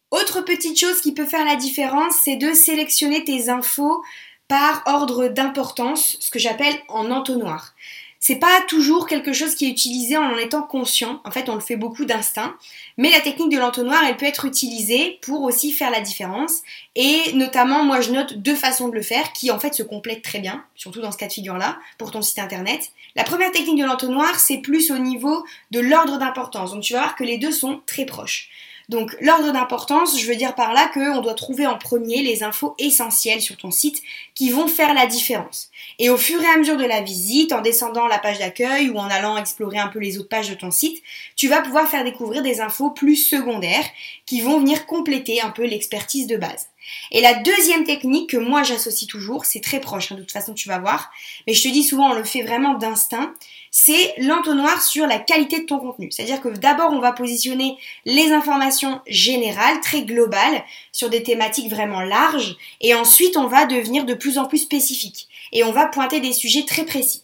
Autre 0.09 0.41
petite 0.41 0.79
chose 0.79 1.01
qui 1.01 1.13
peut 1.13 1.25
faire 1.25 1.45
la 1.45 1.55
différence, 1.55 2.15
c'est 2.23 2.35
de 2.35 2.51
sélectionner 2.53 3.23
tes 3.23 3.49
infos 3.49 4.03
par 4.47 4.81
ordre 4.87 5.27
d'importance, 5.27 6.17
ce 6.19 6.31
que 6.31 6.39
j'appelle 6.39 6.73
en 6.87 7.11
entonnoir. 7.11 7.75
C'est 8.21 8.35
pas 8.35 8.61
toujours 8.67 9.07
quelque 9.07 9.31
chose 9.31 9.55
qui 9.55 9.65
est 9.65 9.69
utilisé 9.69 10.17
en 10.17 10.29
en 10.29 10.37
étant 10.37 10.61
conscient. 10.61 11.21
En 11.23 11.31
fait, 11.31 11.47
on 11.49 11.55
le 11.55 11.61
fait 11.61 11.77
beaucoup 11.77 12.05
d'instinct. 12.05 12.55
Mais 12.97 13.11
la 13.11 13.21
technique 13.21 13.51
de 13.51 13.57
l'entonnoir, 13.57 14.03
elle 14.05 14.17
peut 14.17 14.25
être 14.25 14.45
utilisée 14.45 15.19
pour 15.21 15.41
aussi 15.43 15.71
faire 15.71 15.89
la 15.89 16.01
différence. 16.01 16.61
Et 16.95 17.31
notamment, 17.33 17.83
moi, 17.85 18.01
je 18.01 18.11
note 18.11 18.33
deux 18.33 18.55
façons 18.55 18.89
de 18.89 18.95
le 18.95 19.01
faire 19.01 19.31
qui, 19.31 19.51
en 19.51 19.59
fait, 19.59 19.73
se 19.73 19.83
complètent 19.83 20.21
très 20.21 20.39
bien, 20.39 20.63
surtout 20.75 21.01
dans 21.01 21.11
ce 21.11 21.17
cas 21.17 21.27
de 21.27 21.33
figure-là, 21.33 21.79
pour 21.97 22.11
ton 22.11 22.21
site 22.21 22.39
internet. 22.39 22.91
La 23.15 23.23
première 23.23 23.51
technique 23.51 23.79
de 23.79 23.85
l'entonnoir, 23.85 24.39
c'est 24.39 24.57
plus 24.57 24.91
au 24.91 24.97
niveau 24.97 25.45
de 25.71 25.79
l'ordre 25.79 26.19
d'importance. 26.19 26.71
Donc, 26.71 26.83
tu 26.83 26.93
vas 26.93 26.99
voir 26.99 27.15
que 27.15 27.23
les 27.23 27.37
deux 27.37 27.53
sont 27.53 27.81
très 27.85 28.05
proches. 28.05 28.49
Donc 28.89 29.15
l'ordre 29.21 29.53
d'importance, 29.53 30.19
je 30.19 30.25
veux 30.25 30.35
dire 30.35 30.55
par 30.55 30.73
là 30.73 30.89
qu'on 30.91 31.21
doit 31.21 31.35
trouver 31.35 31.67
en 31.67 31.77
premier 31.77 32.23
les 32.23 32.43
infos 32.43 32.73
essentielles 32.79 33.39
sur 33.39 33.55
ton 33.55 33.69
site 33.69 34.01
qui 34.33 34.49
vont 34.49 34.67
faire 34.67 34.95
la 34.95 35.05
différence. 35.05 35.69
Et 35.99 36.09
au 36.09 36.17
fur 36.17 36.41
et 36.41 36.47
à 36.47 36.57
mesure 36.57 36.75
de 36.75 36.85
la 36.85 37.01
visite, 37.01 37.53
en 37.53 37.61
descendant 37.61 38.07
la 38.07 38.17
page 38.17 38.39
d'accueil 38.39 38.89
ou 38.89 38.97
en 38.97 39.07
allant 39.07 39.37
explorer 39.37 39.77
un 39.77 39.89
peu 39.89 39.99
les 39.99 40.17
autres 40.17 40.27
pages 40.27 40.49
de 40.49 40.55
ton 40.55 40.71
site, 40.71 41.03
tu 41.35 41.47
vas 41.47 41.61
pouvoir 41.61 41.87
faire 41.87 42.03
découvrir 42.03 42.41
des 42.41 42.61
infos 42.61 42.89
plus 42.89 43.15
secondaires 43.15 43.85
qui 44.25 44.41
vont 44.41 44.59
venir 44.59 44.87
compléter 44.87 45.39
un 45.39 45.51
peu 45.51 45.65
l'expertise 45.65 46.25
de 46.25 46.37
base. 46.37 46.69
Et 47.11 47.21
la 47.21 47.33
deuxième 47.35 47.83
technique 47.83 48.29
que 48.29 48.37
moi 48.37 48.63
j'associe 48.63 49.07
toujours, 49.07 49.45
c'est 49.45 49.61
très 49.61 49.79
proche, 49.79 50.11
hein, 50.11 50.15
de 50.15 50.21
toute 50.21 50.31
façon 50.31 50.53
tu 50.53 50.67
vas 50.67 50.79
voir, 50.79 51.11
mais 51.47 51.53
je 51.53 51.63
te 51.63 51.67
dis 51.67 51.83
souvent 51.83 52.11
on 52.11 52.13
le 52.13 52.23
fait 52.23 52.43
vraiment 52.43 52.75
d'instinct, 52.75 53.33
c'est 53.71 54.15
l'entonnoir 54.17 54.81
sur 54.81 55.05
la 55.07 55.19
qualité 55.19 55.59
de 55.59 55.65
ton 55.65 55.79
contenu. 55.79 56.11
C'est-à-dire 56.11 56.41
que 56.41 56.49
d'abord 56.49 56.91
on 56.91 56.99
va 56.99 57.11
positionner 57.11 57.77
les 58.05 58.31
informations 58.31 59.01
générales, 59.07 59.79
très 59.81 60.03
globales, 60.03 60.63
sur 60.91 61.09
des 61.09 61.23
thématiques 61.23 61.69
vraiment 61.69 62.01
larges, 62.01 62.57
et 62.81 62.93
ensuite 62.95 63.37
on 63.37 63.47
va 63.47 63.65
devenir 63.65 64.05
de 64.05 64.13
plus 64.13 64.37
en 64.37 64.45
plus 64.45 64.59
spécifique, 64.59 65.27
et 65.51 65.63
on 65.63 65.71
va 65.71 65.87
pointer 65.87 66.19
des 66.19 66.33
sujets 66.33 66.65
très 66.65 66.85
précis. 66.85 67.23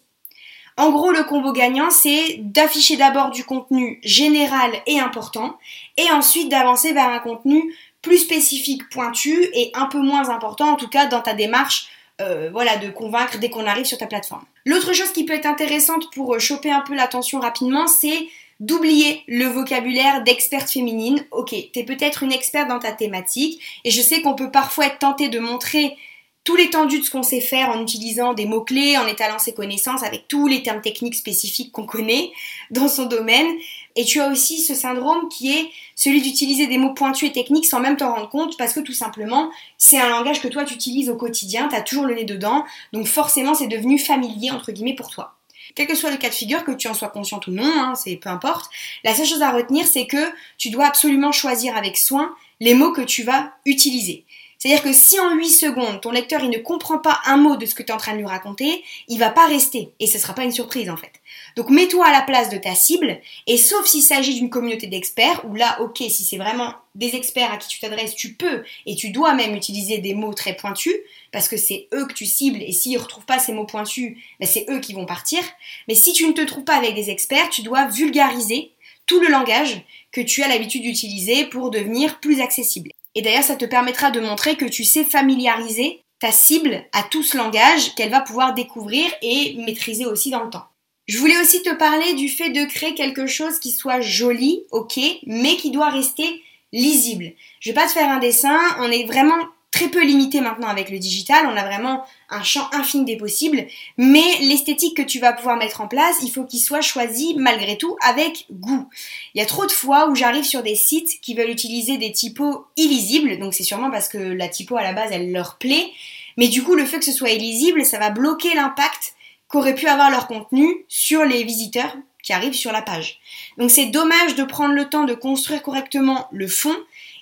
En 0.77 0.91
gros, 0.91 1.11
le 1.11 1.23
combo 1.23 1.53
gagnant, 1.53 1.89
c'est 1.89 2.35
d'afficher 2.39 2.97
d'abord 2.97 3.29
du 3.29 3.45
contenu 3.45 3.99
général 4.03 4.73
et 4.85 4.99
important, 4.99 5.57
et 5.95 6.11
ensuite 6.11 6.49
d'avancer 6.49 6.91
vers 6.91 7.09
un 7.09 7.19
contenu 7.19 7.73
plus 8.05 8.19
spécifique, 8.19 8.87
pointu 8.89 9.49
et 9.53 9.71
un 9.73 9.87
peu 9.87 9.99
moins 9.99 10.29
important, 10.29 10.69
en 10.69 10.75
tout 10.75 10.87
cas 10.87 11.07
dans 11.07 11.21
ta 11.21 11.33
démarche 11.33 11.87
euh, 12.21 12.49
voilà, 12.51 12.77
de 12.77 12.89
convaincre 12.89 13.39
dès 13.39 13.49
qu'on 13.49 13.65
arrive 13.65 13.85
sur 13.85 13.97
ta 13.97 14.05
plateforme. 14.05 14.45
L'autre 14.65 14.93
chose 14.93 15.11
qui 15.11 15.25
peut 15.25 15.33
être 15.33 15.47
intéressante 15.47 16.13
pour 16.13 16.35
euh, 16.35 16.39
choper 16.39 16.71
un 16.71 16.81
peu 16.81 16.93
l'attention 16.93 17.39
rapidement, 17.39 17.87
c'est 17.87 18.27
d'oublier 18.59 19.23
le 19.27 19.47
vocabulaire 19.47 20.23
d'experte 20.23 20.69
féminine. 20.69 21.25
Ok, 21.31 21.53
t'es 21.73 21.83
peut-être 21.83 22.21
une 22.21 22.31
experte 22.31 22.69
dans 22.69 22.79
ta 22.79 22.91
thématique, 22.91 23.59
et 23.83 23.91
je 23.91 24.01
sais 24.01 24.21
qu'on 24.21 24.35
peut 24.35 24.51
parfois 24.51 24.85
être 24.85 24.99
tenté 24.99 25.27
de 25.27 25.39
montrer 25.39 25.97
tout 26.45 26.55
l'étendue 26.55 26.99
de 26.99 27.03
ce 27.03 27.09
qu'on 27.09 27.23
sait 27.23 27.41
faire 27.41 27.69
en 27.69 27.81
utilisant 27.81 28.33
des 28.33 28.45
mots-clés, 28.45 28.97
en 28.97 29.07
étalant 29.07 29.39
ses 29.39 29.53
connaissances 29.53 30.03
avec 30.03 30.27
tous 30.27 30.47
les 30.47 30.61
termes 30.61 30.79
techniques 30.79 31.15
spécifiques 31.15 31.71
qu'on 31.71 31.87
connaît 31.87 32.31
dans 32.69 32.87
son 32.87 33.07
domaine. 33.07 33.47
Et 33.95 34.05
tu 34.05 34.21
as 34.21 34.29
aussi 34.29 34.61
ce 34.61 34.75
syndrome 34.75 35.27
qui 35.27 35.51
est 35.51 35.71
celui 35.95 36.21
d'utiliser 36.21 36.67
des 36.67 36.77
mots 36.77 36.93
pointus 36.93 37.29
et 37.29 37.31
techniques 37.31 37.65
sans 37.65 37.79
même 37.79 37.97
t'en 37.97 38.13
rendre 38.13 38.29
compte 38.29 38.57
parce 38.57 38.73
que 38.73 38.79
tout 38.79 38.93
simplement, 38.93 39.49
c'est 39.79 39.99
un 39.99 40.07
langage 40.07 40.39
que 40.39 40.47
toi 40.47 40.63
tu 40.65 40.75
utilises 40.75 41.09
au 41.09 41.15
quotidien, 41.15 41.67
tu 41.67 41.75
as 41.75 41.81
toujours 41.81 42.05
le 42.05 42.13
nez 42.13 42.25
dedans, 42.25 42.63
donc 42.93 43.07
forcément 43.07 43.55
c'est 43.55 43.67
devenu 43.67 43.97
familier 43.97 44.51
entre 44.51 44.71
guillemets 44.71 44.95
pour 44.95 45.09
toi. 45.09 45.33
Quel 45.73 45.87
que 45.87 45.95
soit 45.95 46.11
le 46.11 46.17
cas 46.17 46.29
de 46.29 46.35
figure, 46.35 46.63
que 46.63 46.71
tu 46.71 46.87
en 46.87 46.93
sois 46.93 47.09
consciente 47.09 47.47
ou 47.47 47.51
non, 47.51 47.63
hein, 47.65 47.95
c'est 47.95 48.17
peu 48.17 48.29
importe, 48.29 48.69
la 49.03 49.15
seule 49.15 49.25
chose 49.25 49.41
à 49.41 49.51
retenir 49.51 49.87
c'est 49.87 50.05
que 50.05 50.31
tu 50.59 50.69
dois 50.69 50.85
absolument 50.85 51.31
choisir 51.31 51.75
avec 51.75 51.97
soin 51.97 52.35
les 52.59 52.75
mots 52.75 52.91
que 52.91 53.01
tu 53.01 53.23
vas 53.23 53.51
utiliser. 53.65 54.25
C'est-à-dire 54.57 54.83
que 54.83 54.93
si 54.93 55.19
en 55.19 55.35
8 55.35 55.49
secondes, 55.49 56.01
ton 56.01 56.11
lecteur 56.11 56.43
il 56.43 56.49
ne 56.49 56.57
comprend 56.57 56.99
pas 56.99 57.19
un 57.25 57.37
mot 57.37 57.55
de 57.55 57.65
ce 57.65 57.75
que 57.75 57.83
tu 57.83 57.89
es 57.89 57.95
en 57.95 57.97
train 57.97 58.13
de 58.13 58.19
lui 58.19 58.25
raconter, 58.25 58.83
il 59.07 59.19
va 59.19 59.29
pas 59.29 59.47
rester 59.47 59.91
et 59.99 60.07
ce 60.07 60.17
sera 60.17 60.33
pas 60.33 60.43
une 60.43 60.51
surprise 60.51 60.89
en 60.89 60.97
fait. 60.97 61.11
Donc 61.55 61.69
mets-toi 61.69 62.05
à 62.05 62.11
la 62.11 62.21
place 62.21 62.49
de 62.49 62.57
ta 62.57 62.75
cible 62.75 63.19
et 63.47 63.57
sauf 63.57 63.85
s'il 63.85 64.01
s'agit 64.01 64.35
d'une 64.35 64.49
communauté 64.49 64.87
d'experts 64.87 65.43
où 65.47 65.55
là 65.55 65.79
OK, 65.81 65.97
si 65.97 66.23
c'est 66.23 66.37
vraiment 66.37 66.73
des 66.95 67.15
experts 67.15 67.51
à 67.51 67.57
qui 67.57 67.67
tu 67.67 67.79
t'adresses, 67.79 68.15
tu 68.15 68.33
peux 68.33 68.63
et 68.85 68.95
tu 68.95 69.09
dois 69.09 69.33
même 69.33 69.55
utiliser 69.55 69.97
des 69.99 70.13
mots 70.13 70.33
très 70.33 70.55
pointus 70.55 70.95
parce 71.31 71.47
que 71.47 71.57
c'est 71.57 71.87
eux 71.93 72.05
que 72.05 72.13
tu 72.13 72.25
cibles 72.25 72.61
et 72.61 72.71
s'ils 72.71 72.97
retrouvent 72.97 73.25
pas 73.25 73.39
ces 73.39 73.53
mots 73.53 73.65
pointus, 73.65 74.17
ben 74.39 74.47
c'est 74.47 74.65
eux 74.69 74.79
qui 74.79 74.93
vont 74.93 75.05
partir. 75.05 75.41
Mais 75.87 75.95
si 75.95 76.13
tu 76.13 76.27
ne 76.27 76.33
te 76.33 76.41
trouves 76.41 76.63
pas 76.63 76.77
avec 76.77 76.95
des 76.95 77.09
experts, 77.09 77.49
tu 77.49 77.61
dois 77.61 77.87
vulgariser 77.87 78.71
tout 79.05 79.19
le 79.19 79.27
langage 79.27 79.81
que 80.11 80.21
tu 80.21 80.41
as 80.43 80.47
l'habitude 80.47 80.83
d'utiliser 80.83 81.45
pour 81.45 81.69
devenir 81.69 82.19
plus 82.19 82.41
accessible. 82.41 82.91
Et 83.15 83.21
d'ailleurs, 83.21 83.43
ça 83.43 83.55
te 83.55 83.65
permettra 83.65 84.11
de 84.11 84.19
montrer 84.19 84.55
que 84.55 84.65
tu 84.65 84.83
sais 84.83 85.05
familiariser 85.05 86.01
ta 86.19 86.31
cible 86.31 86.85
à 86.91 87.03
tout 87.03 87.23
ce 87.23 87.37
langage 87.37 87.95
qu'elle 87.95 88.11
va 88.11 88.21
pouvoir 88.21 88.53
découvrir 88.53 89.05
et 89.21 89.55
maîtriser 89.65 90.05
aussi 90.05 90.29
dans 90.29 90.43
le 90.43 90.49
temps. 90.49 90.65
Je 91.07 91.19
voulais 91.19 91.39
aussi 91.39 91.61
te 91.61 91.73
parler 91.73 92.13
du 92.13 92.29
fait 92.29 92.49
de 92.49 92.65
créer 92.65 92.95
quelque 92.95 93.27
chose 93.27 93.59
qui 93.59 93.71
soit 93.71 94.01
joli, 94.01 94.63
ok, 94.71 94.99
mais 95.27 95.55
qui 95.55 95.71
doit 95.71 95.89
rester 95.89 96.41
lisible. 96.73 97.31
Je 97.59 97.69
vais 97.69 97.75
pas 97.75 97.87
te 97.87 97.91
faire 97.91 98.09
un 98.09 98.19
dessin, 98.19 98.59
on 98.79 98.91
est 98.91 99.05
vraiment 99.05 99.37
très 99.75 99.89
peu 99.89 100.01
limité 100.01 100.39
maintenant 100.39 100.69
avec 100.69 100.89
le 100.89 100.99
digital, 100.99 101.45
on 101.47 101.57
a 101.57 101.65
vraiment 101.65 102.05
un 102.29 102.43
champ 102.43 102.69
infini 102.71 103.03
des 103.03 103.17
possibles, 103.17 103.67
mais 103.97 104.23
l'esthétique 104.39 104.95
que 104.95 105.01
tu 105.01 105.19
vas 105.19 105.33
pouvoir 105.33 105.57
mettre 105.57 105.81
en 105.81 105.89
place, 105.89 106.15
il 106.23 106.31
faut 106.31 106.45
qu'il 106.45 106.61
soit 106.61 106.79
choisi 106.79 107.35
malgré 107.37 107.77
tout 107.77 107.97
avec 108.01 108.45
goût. 108.51 108.87
Il 109.33 109.39
y 109.39 109.41
a 109.41 109.45
trop 109.45 109.65
de 109.65 109.71
fois 109.73 110.07
où 110.09 110.15
j'arrive 110.15 110.45
sur 110.45 110.63
des 110.63 110.75
sites 110.75 111.19
qui 111.19 111.35
veulent 111.35 111.49
utiliser 111.49 111.97
des 111.97 112.13
typos 112.13 112.67
illisibles, 112.77 113.37
donc 113.37 113.53
c'est 113.53 113.63
sûrement 113.63 113.91
parce 113.91 114.07
que 114.07 114.17
la 114.17 114.47
typo 114.47 114.77
à 114.77 114.83
la 114.83 114.93
base 114.93 115.11
elle 115.11 115.33
leur 115.33 115.57
plaît, 115.57 115.91
mais 116.37 116.47
du 116.47 116.63
coup 116.63 116.75
le 116.75 116.85
fait 116.85 116.99
que 116.99 117.05
ce 117.05 117.11
soit 117.11 117.31
illisible, 117.31 117.83
ça 117.83 117.99
va 117.99 118.11
bloquer 118.11 118.53
l'impact 118.55 119.13
qu'aurait 119.49 119.75
pu 119.75 119.87
avoir 119.87 120.09
leur 120.09 120.27
contenu 120.27 120.85
sur 120.87 121.25
les 121.25 121.43
visiteurs 121.43 121.97
qui 122.23 122.31
arrivent 122.31 122.53
sur 122.53 122.71
la 122.71 122.81
page. 122.81 123.19
Donc 123.57 123.69
c'est 123.69 123.87
dommage 123.87 124.35
de 124.35 124.43
prendre 124.45 124.73
le 124.73 124.87
temps 124.87 125.03
de 125.03 125.13
construire 125.13 125.61
correctement 125.61 126.29
le 126.31 126.47
fond 126.47 126.75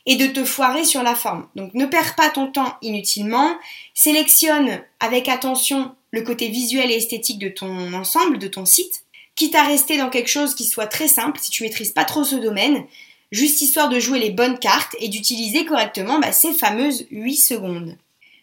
et 0.05 0.15
de 0.15 0.27
te 0.27 0.43
foirer 0.43 0.83
sur 0.83 1.03
la 1.03 1.15
forme. 1.15 1.47
Donc 1.55 1.73
ne 1.73 1.85
perds 1.85 2.15
pas 2.15 2.29
ton 2.29 2.51
temps 2.51 2.75
inutilement, 2.81 3.57
sélectionne 3.93 4.81
avec 4.99 5.29
attention 5.29 5.95
le 6.11 6.21
côté 6.21 6.49
visuel 6.49 6.91
et 6.91 6.95
esthétique 6.95 7.39
de 7.39 7.49
ton 7.49 7.93
ensemble, 7.93 8.37
de 8.37 8.47
ton 8.47 8.65
site, 8.65 9.03
quitte 9.35 9.55
à 9.55 9.63
rester 9.63 9.97
dans 9.97 10.09
quelque 10.09 10.29
chose 10.29 10.55
qui 10.55 10.65
soit 10.65 10.87
très 10.87 11.07
simple 11.07 11.39
si 11.39 11.49
tu 11.49 11.63
maîtrises 11.63 11.91
pas 11.91 12.05
trop 12.05 12.23
ce 12.23 12.35
domaine, 12.35 12.85
juste 13.31 13.61
histoire 13.61 13.89
de 13.89 13.99
jouer 13.99 14.19
les 14.19 14.29
bonnes 14.29 14.59
cartes 14.59 14.95
et 14.99 15.07
d'utiliser 15.07 15.65
correctement 15.65 16.19
bah, 16.19 16.31
ces 16.31 16.53
fameuses 16.53 17.07
8 17.09 17.35
secondes. 17.35 17.97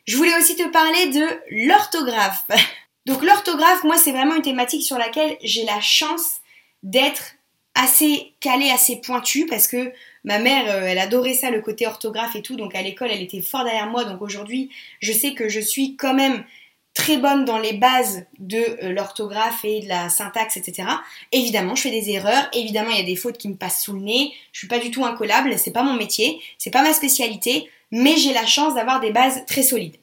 Je 0.07 0.17
voulais 0.17 0.37
aussi 0.37 0.57
te 0.57 0.69
parler 0.69 1.07
de 1.07 1.25
l'orthographe. 1.69 2.45
Donc 3.07 3.23
l'orthographe, 3.23 3.85
moi 3.85 3.97
c'est 3.97 4.13
vraiment 4.13 4.35
une 4.35 4.43
thématique 4.43 4.83
sur 4.83 4.99
laquelle 4.99 5.37
j'ai 5.43 5.65
la 5.65 5.81
chance 5.81 6.41
d'être 6.83 7.35
assez 7.75 8.33
calée, 8.41 8.71
assez 8.71 8.97
pointue 8.97 9.47
parce 9.47 9.69
que 9.69 9.93
Ma 10.25 10.39
mère, 10.39 10.65
euh, 10.69 10.87
elle 10.87 10.99
adorait 10.99 11.35
ça, 11.35 11.51
le 11.51 11.63
côté 11.63 11.87
orthographe 11.87 12.37
et 12.37 12.43
tout, 12.43 12.57
donc 12.57 12.75
à 12.75 12.83
l'école, 12.83 13.11
elle 13.11 13.23
était 13.23 13.41
fort 13.41 13.65
derrière 13.65 13.87
moi, 13.87 14.05
donc 14.05 14.21
aujourd'hui, 14.21 14.71
je 15.01 15.13
sais 15.13 15.35
que 15.35 15.49
je 15.49 15.61
suis 15.61 15.97
quand 15.97 16.15
même 16.15 16.45
très 16.93 17.17
bonne 17.17 17.45
dans 17.45 17.59
les 17.59 17.73
bases 17.73 18.27
de 18.39 18.59
euh, 18.59 18.93
l'orthographe 18.93 19.65
et 19.65 19.81
de 19.81 19.89
la 19.89 20.09
syntaxe, 20.09 20.57
etc. 20.57 20.89
Évidemment, 21.33 21.75
je 21.75 21.83
fais 21.83 21.91
des 21.91 22.11
erreurs, 22.11 22.49
évidemment, 22.53 22.91
il 22.91 22.99
y 22.99 23.03
a 23.03 23.05
des 23.05 23.17
fautes 23.17 23.39
qui 23.39 23.49
me 23.49 23.57
passent 23.57 23.83
sous 23.83 23.95
le 23.95 24.01
nez, 24.01 24.33
je 24.53 24.59
suis 24.59 24.69
pas 24.69 24.79
du 24.79 24.91
tout 24.91 25.05
incollable, 25.05 25.57
c'est 25.59 25.73
pas 25.73 25.83
mon 25.83 25.95
métier, 25.95 26.41
c'est 26.59 26.71
pas 26.71 26.83
ma 26.83 26.93
spécialité, 26.93 27.71
mais 27.91 28.17
j'ai 28.17 28.33
la 28.33 28.47
chance 28.47 28.75
d'avoir 28.75 29.01
des 29.01 29.13
bases 29.13 29.45
très 29.47 29.63
solides. 29.63 29.97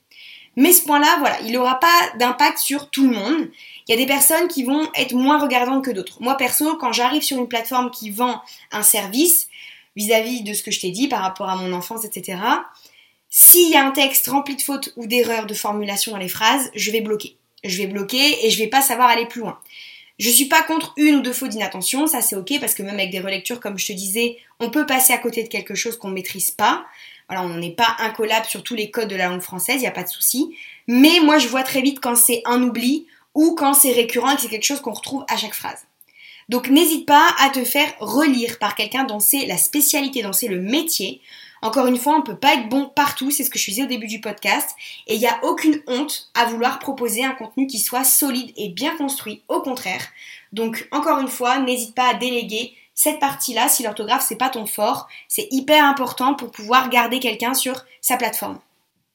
Mais 0.58 0.74
ce 0.74 0.82
point-là, 0.82 1.18
voilà, 1.20 1.40
il 1.42 1.52
n'aura 1.52 1.80
pas 1.80 2.18
d'impact 2.18 2.58
sur 2.58 2.90
tout 2.90 3.08
le 3.08 3.16
monde. 3.16 3.48
Il 3.88 3.92
y 3.92 3.94
a 3.94 3.98
des 3.98 4.08
personnes 4.08 4.48
qui 4.48 4.64
vont 4.64 4.90
être 4.96 5.14
moins 5.14 5.38
regardantes 5.38 5.86
que 5.86 5.92
d'autres. 5.92 6.18
Moi, 6.20 6.36
perso, 6.36 6.76
quand 6.78 6.92
j'arrive 6.92 7.22
sur 7.22 7.38
une 7.38 7.48
plateforme 7.48 7.92
qui 7.92 8.10
vend 8.10 8.42
un 8.72 8.82
service, 8.82 9.50
vis-à-vis 9.98 10.44
de 10.44 10.54
ce 10.54 10.64
que 10.64 10.72
je 10.72 10.80
t'ai 10.80 10.92
dit 10.92 11.10
par 11.10 11.22
rapport 11.22 11.50
à 11.50 11.58
mon 11.58 11.74
enfance, 11.74 12.06
etc. 12.06 12.40
S'il 13.30 13.72
y 13.72 13.76
a 13.76 13.86
un 13.86 13.92
texte 13.92 14.28
rempli 14.28 14.56
de 14.56 14.62
fautes 14.62 14.94
ou 14.96 15.08
d'erreurs 15.08 15.48
de 15.48 15.54
formulation 15.54 16.14
dans 16.14 16.20
les 16.20 16.30
phrases, 16.30 16.70
je 16.76 16.92
vais 16.92 17.02
bloquer. 17.02 17.36
Je 17.64 17.78
vais 17.78 17.88
bloquer 17.88 18.46
et 18.46 18.52
je 18.52 18.60
vais 18.60 18.68
pas 18.68 18.82
savoir 18.82 19.10
aller 19.10 19.26
plus 19.26 19.42
loin. 19.42 19.60
Je 20.20 20.30
suis 20.30 20.46
pas 20.46 20.64
contre 20.64 20.94
une 20.98 21.16
ou 21.16 21.22
deux 21.22 21.34
fautes 21.34 21.50
d'inattention, 21.50 22.08
ça 22.08 22.22
c'est 22.22 22.36
ok 22.36 22.60
parce 22.60 22.74
que 22.74 22.84
même 22.84 22.96
avec 22.96 23.10
des 23.10 23.20
relectures, 23.20 23.60
comme 23.60 23.78
je 23.78 23.88
te 23.88 23.94
disais, 23.94 24.38
on 24.60 24.70
peut 24.70 24.86
passer 24.86 25.14
à 25.14 25.18
côté 25.18 25.44
de 25.44 25.48
quelque 25.48 25.76
chose 25.76 25.98
qu'on 25.98 26.10
ne 26.10 26.14
maîtrise 26.14 26.52
pas. 26.52 26.86
On 27.30 27.58
n'est 27.58 27.72
pas 27.72 27.96
incollable 28.00 28.46
sur 28.46 28.64
tous 28.64 28.76
les 28.76 28.90
codes 28.90 29.10
de 29.10 29.16
la 29.16 29.28
langue 29.28 29.42
française, 29.42 29.76
il 29.78 29.82
n'y 29.82 29.88
a 29.88 29.92
pas 29.92 30.04
de 30.04 30.10
souci. 30.10 30.56
Mais 30.88 31.20
moi 31.22 31.40
je 31.40 31.48
vois 31.48 31.64
très 31.64 31.82
vite 31.82 32.00
quand 32.00 32.16
c'est 32.16 32.42
un 32.46 32.62
oubli 32.62 33.08
ou 33.34 33.56
quand 33.56 33.74
c'est 33.74 33.92
récurrent 33.92 34.32
et 34.32 34.36
que 34.36 34.42
c'est 34.44 34.48
quelque 34.48 34.64
chose 34.64 34.82
qu'on 34.82 34.94
retrouve 34.94 35.26
à 35.28 35.38
chaque 35.38 35.56
phrase. 35.56 35.87
Donc 36.50 36.70
n'hésite 36.70 37.06
pas 37.06 37.30
à 37.40 37.50
te 37.50 37.64
faire 37.64 37.94
relire 38.00 38.58
par 38.60 38.76
quelqu'un 38.76 39.04
dont 39.04 39.20
c'est 39.20 39.46
la 39.46 39.58
spécialité, 39.58 40.22
dont 40.22 40.34
c'est 40.34 40.48
le 40.48 40.62
métier. 40.62 41.22
Encore 41.62 41.88
une 41.88 41.98
fois, 41.98 42.16
on 42.16 42.20
ne 42.20 42.24
peut 42.24 42.38
pas 42.38 42.54
être 42.54 42.70
bon 42.70 42.86
partout, 42.86 43.32
c'est 43.32 43.44
ce 43.44 43.50
que 43.50 43.60
je 43.60 43.66
disais 43.66 43.84
au 43.84 43.88
début 43.88 44.08
du 44.08 44.22
podcast, 44.22 44.76
et 45.08 45.16
il 45.16 45.20
n'y 45.20 45.28
a 45.28 45.40
aucune 45.44 45.82
honte 45.88 46.30
à 46.36 46.46
vouloir 46.46 46.80
proposer 46.80 47.26
un 47.26 47.32
contenu 47.32 47.68
qui 47.68 47.80
soit 47.80 48.04
solide 48.04 48.54
et 48.58 48.70
bien 48.70 48.96
construit, 48.96 49.42
au 49.48 49.62
contraire. 49.62 50.06
Donc 50.54 50.88
encore 50.92 51.20
une 51.20 51.28
fois, 51.28 51.60
n'hésite 51.60 51.96
pas 51.96 52.10
à 52.10 52.14
déléguer 52.14 52.74
cette 52.94 53.20
partie-là, 53.20 53.70
si 53.70 53.84
l'orthographe 53.84 54.26
c'est 54.28 54.38
pas 54.38 54.50
ton 54.50 54.66
fort, 54.66 55.08
c'est 55.28 55.48
hyper 55.52 55.84
important 55.86 56.34
pour 56.34 56.52
pouvoir 56.52 56.90
garder 56.90 57.20
quelqu'un 57.20 57.54
sur 57.54 57.86
sa 58.02 58.18
plateforme. 58.18 58.60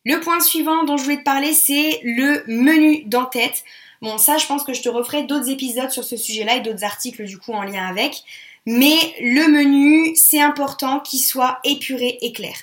Le 0.04 0.20
point 0.20 0.40
suivant 0.40 0.84
dont 0.84 0.96
je 0.96 1.04
voulais 1.04 1.18
te 1.18 1.24
parler, 1.24 1.52
c'est 1.52 2.00
le 2.04 2.44
menu 2.46 3.04
d'en-tête. 3.06 3.64
Bon, 4.02 4.18
ça, 4.18 4.36
je 4.36 4.46
pense 4.46 4.64
que 4.64 4.74
je 4.74 4.82
te 4.82 4.88
referai 4.88 5.22
d'autres 5.22 5.48
épisodes 5.48 5.90
sur 5.90 6.02
ce 6.02 6.16
sujet-là 6.16 6.56
et 6.56 6.60
d'autres 6.60 6.82
articles 6.82 7.24
du 7.24 7.38
coup 7.38 7.52
en 7.52 7.62
lien 7.62 7.86
avec. 7.86 8.24
Mais 8.66 8.96
le 9.20 9.48
menu, 9.48 10.14
c'est 10.16 10.40
important 10.40 10.98
qu'il 10.98 11.20
soit 11.20 11.60
épuré 11.62 12.18
et 12.20 12.32
clair. 12.32 12.54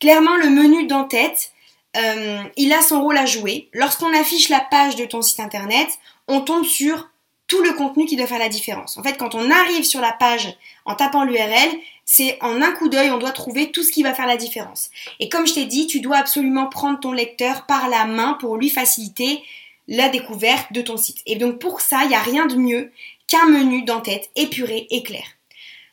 Clairement, 0.00 0.36
le 0.36 0.50
menu 0.50 0.88
d'en-tête, 0.88 1.52
euh, 1.96 2.42
il 2.56 2.72
a 2.72 2.82
son 2.82 3.00
rôle 3.00 3.16
à 3.16 3.26
jouer. 3.26 3.68
Lorsqu'on 3.72 4.12
affiche 4.12 4.48
la 4.48 4.60
page 4.60 4.96
de 4.96 5.04
ton 5.04 5.22
site 5.22 5.38
internet, 5.38 5.88
on 6.26 6.40
tombe 6.40 6.64
sur 6.64 7.10
tout 7.46 7.62
le 7.62 7.74
contenu 7.74 8.06
qui 8.06 8.16
doit 8.16 8.26
faire 8.26 8.38
la 8.40 8.48
différence. 8.48 8.96
En 8.98 9.04
fait, 9.04 9.16
quand 9.16 9.36
on 9.36 9.50
arrive 9.50 9.84
sur 9.84 10.00
la 10.00 10.12
page 10.12 10.56
en 10.84 10.96
tapant 10.96 11.22
l'URL, 11.22 11.70
c'est 12.04 12.38
en 12.40 12.60
un 12.60 12.72
coup 12.72 12.88
d'œil, 12.88 13.10
on 13.10 13.18
doit 13.18 13.30
trouver 13.30 13.70
tout 13.70 13.84
ce 13.84 13.92
qui 13.92 14.02
va 14.02 14.14
faire 14.14 14.26
la 14.26 14.36
différence. 14.36 14.90
Et 15.20 15.28
comme 15.28 15.46
je 15.46 15.54
t'ai 15.54 15.66
dit, 15.66 15.86
tu 15.86 16.00
dois 16.00 16.16
absolument 16.16 16.68
prendre 16.68 16.98
ton 16.98 17.12
lecteur 17.12 17.66
par 17.66 17.88
la 17.88 18.04
main 18.04 18.36
pour 18.40 18.56
lui 18.56 18.68
faciliter 18.68 19.42
la 19.92 20.08
découverte 20.08 20.72
de 20.72 20.80
ton 20.80 20.96
site. 20.96 21.18
Et 21.26 21.36
donc 21.36 21.58
pour 21.58 21.82
ça, 21.82 22.00
il 22.04 22.08
n'y 22.08 22.14
a 22.14 22.22
rien 22.22 22.46
de 22.46 22.56
mieux 22.56 22.90
qu'un 23.28 23.46
menu 23.46 23.84
d'en-tête 23.84 24.30
épuré 24.36 24.86
et 24.90 25.02
clair. 25.02 25.24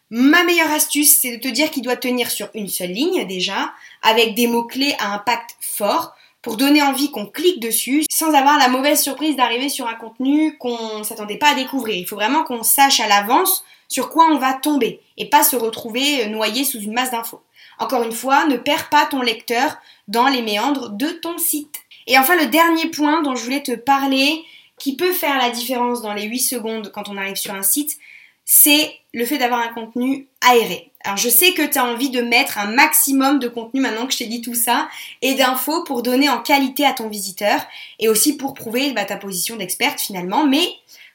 Ma 0.10 0.44
meilleure 0.44 0.72
astuce, 0.72 1.20
c'est 1.20 1.38
de 1.38 1.42
te 1.42 1.50
dire 1.50 1.70
qu'il 1.70 1.84
doit 1.84 1.98
tenir 1.98 2.32
sur 2.32 2.50
une 2.56 2.70
seule 2.70 2.92
ligne 2.92 3.28
déjà, 3.28 3.74
avec 4.02 4.36
des 4.36 4.48
mots-clés 4.48 4.96
à 5.00 5.14
impact 5.14 5.58
fort, 5.60 6.16
pour 6.42 6.56
donner 6.56 6.82
envie 6.82 7.12
qu'on 7.12 7.26
clique 7.26 7.60
dessus, 7.60 8.06
sans 8.10 8.34
avoir 8.34 8.58
la 8.58 8.70
mauvaise 8.70 9.04
surprise 9.04 9.36
d'arriver 9.36 9.68
sur 9.68 9.88
un 9.88 9.96
contenu 9.96 10.58
qu'on 10.58 11.00
ne 11.00 11.04
s'attendait 11.04 11.38
pas 11.38 11.50
à 11.50 11.56
découvrir. 11.56 11.98
Il 11.98 12.08
faut 12.08 12.16
vraiment 12.16 12.44
qu'on 12.44 12.64
sache 12.64 13.02
à 13.02 13.08
l'avance 13.08 13.66
sur 13.90 14.10
quoi 14.10 14.28
on 14.32 14.38
va 14.38 14.54
tomber, 14.54 15.02
et 15.18 15.30
pas 15.30 15.44
se 15.44 15.58
retrouver 15.58 16.26
noyé 16.28 16.64
sous 16.64 16.80
une 16.80 16.94
masse 16.94 17.12
d'infos. 17.12 17.42
Encore 17.80 18.04
une 18.04 18.14
fois, 18.14 18.46
ne 18.46 18.56
perds 18.56 18.88
pas 18.88 19.06
ton 19.06 19.22
lecteur 19.22 19.78
dans 20.08 20.28
les 20.28 20.42
méandres 20.42 20.90
de 20.90 21.10
ton 21.10 21.38
site. 21.38 21.82
Et 22.10 22.18
enfin, 22.18 22.36
le 22.36 22.48
dernier 22.48 22.88
point 22.88 23.22
dont 23.22 23.36
je 23.36 23.44
voulais 23.44 23.64
te 23.64 23.76
parler, 23.76 24.44
qui 24.80 24.96
peut 24.96 25.14
faire 25.14 25.38
la 25.38 25.52
différence 25.52 26.02
dans 26.02 26.14
les 26.14 26.24
8 26.24 26.40
secondes 26.40 26.92
quand 26.92 27.08
on 27.08 27.18
arrive 27.18 27.36
sur 27.36 27.54
un 27.54 27.62
site, 27.62 27.98
c'est 28.46 28.92
le 29.14 29.26
fait 29.26 29.38
d'avoir 29.38 29.60
un 29.60 29.72
contenu 29.74 30.28
aéré. 30.42 30.92
Alors 31.04 31.18
je 31.18 31.30
sais 31.30 31.54
que 31.54 31.62
tu 31.62 31.78
as 31.78 31.86
envie 31.86 32.10
de 32.10 32.22
mettre 32.22 32.58
un 32.58 32.72
maximum 32.72 33.38
de 33.38 33.48
contenu 33.48 33.80
maintenant 33.80 34.08
que 34.08 34.14
je 34.14 34.18
t'ai 34.18 34.26
dit 34.26 34.42
tout 34.42 34.56
ça 34.56 34.90
et 35.22 35.36
d'infos 35.36 35.84
pour 35.84 36.02
donner 36.02 36.30
en 36.30 36.42
qualité 36.42 36.86
à 36.86 36.94
ton 36.94 37.10
visiteur 37.10 37.62
et 38.00 38.10
aussi 38.10 38.38
pour 38.38 38.54
prouver 38.54 38.92
bah, 38.92 39.06
ta 39.06 39.18
position 39.18 39.56
d'experte 39.56 40.00
finalement. 40.00 40.46
Mais 40.46 40.68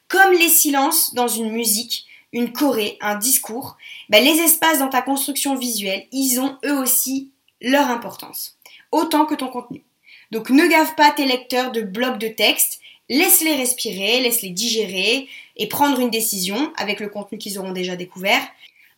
comme 0.07 0.31
les 0.31 0.49
silences 0.49 1.13
dans 1.13 1.27
une 1.27 1.51
musique, 1.51 2.05
une 2.31 2.53
choré, 2.53 2.97
un 3.01 3.15
discours, 3.15 3.77
bah, 4.09 4.21
les 4.21 4.39
espaces 4.39 4.79
dans 4.79 4.89
ta 4.89 5.01
construction 5.01 5.55
visuelle, 5.55 6.07
ils 6.11 6.39
ont 6.39 6.57
eux 6.65 6.77
aussi 6.77 7.31
leur 7.61 7.89
importance, 7.89 8.57
autant 8.91 9.25
que 9.25 9.35
ton 9.35 9.47
contenu. 9.47 9.84
Donc 10.31 10.49
ne 10.49 10.67
gave 10.67 10.95
pas 10.95 11.11
tes 11.11 11.25
lecteurs 11.25 11.71
de 11.71 11.81
blocs 11.81 12.17
de 12.17 12.27
texte, 12.27 12.79
laisse-les 13.09 13.55
respirer, 13.55 14.21
laisse-les 14.21 14.49
digérer 14.49 15.27
et 15.57 15.67
prendre 15.67 15.99
une 15.99 16.09
décision 16.09 16.73
avec 16.77 16.99
le 16.99 17.09
contenu 17.09 17.37
qu'ils 17.37 17.59
auront 17.59 17.73
déjà 17.73 17.95
découvert. 17.95 18.41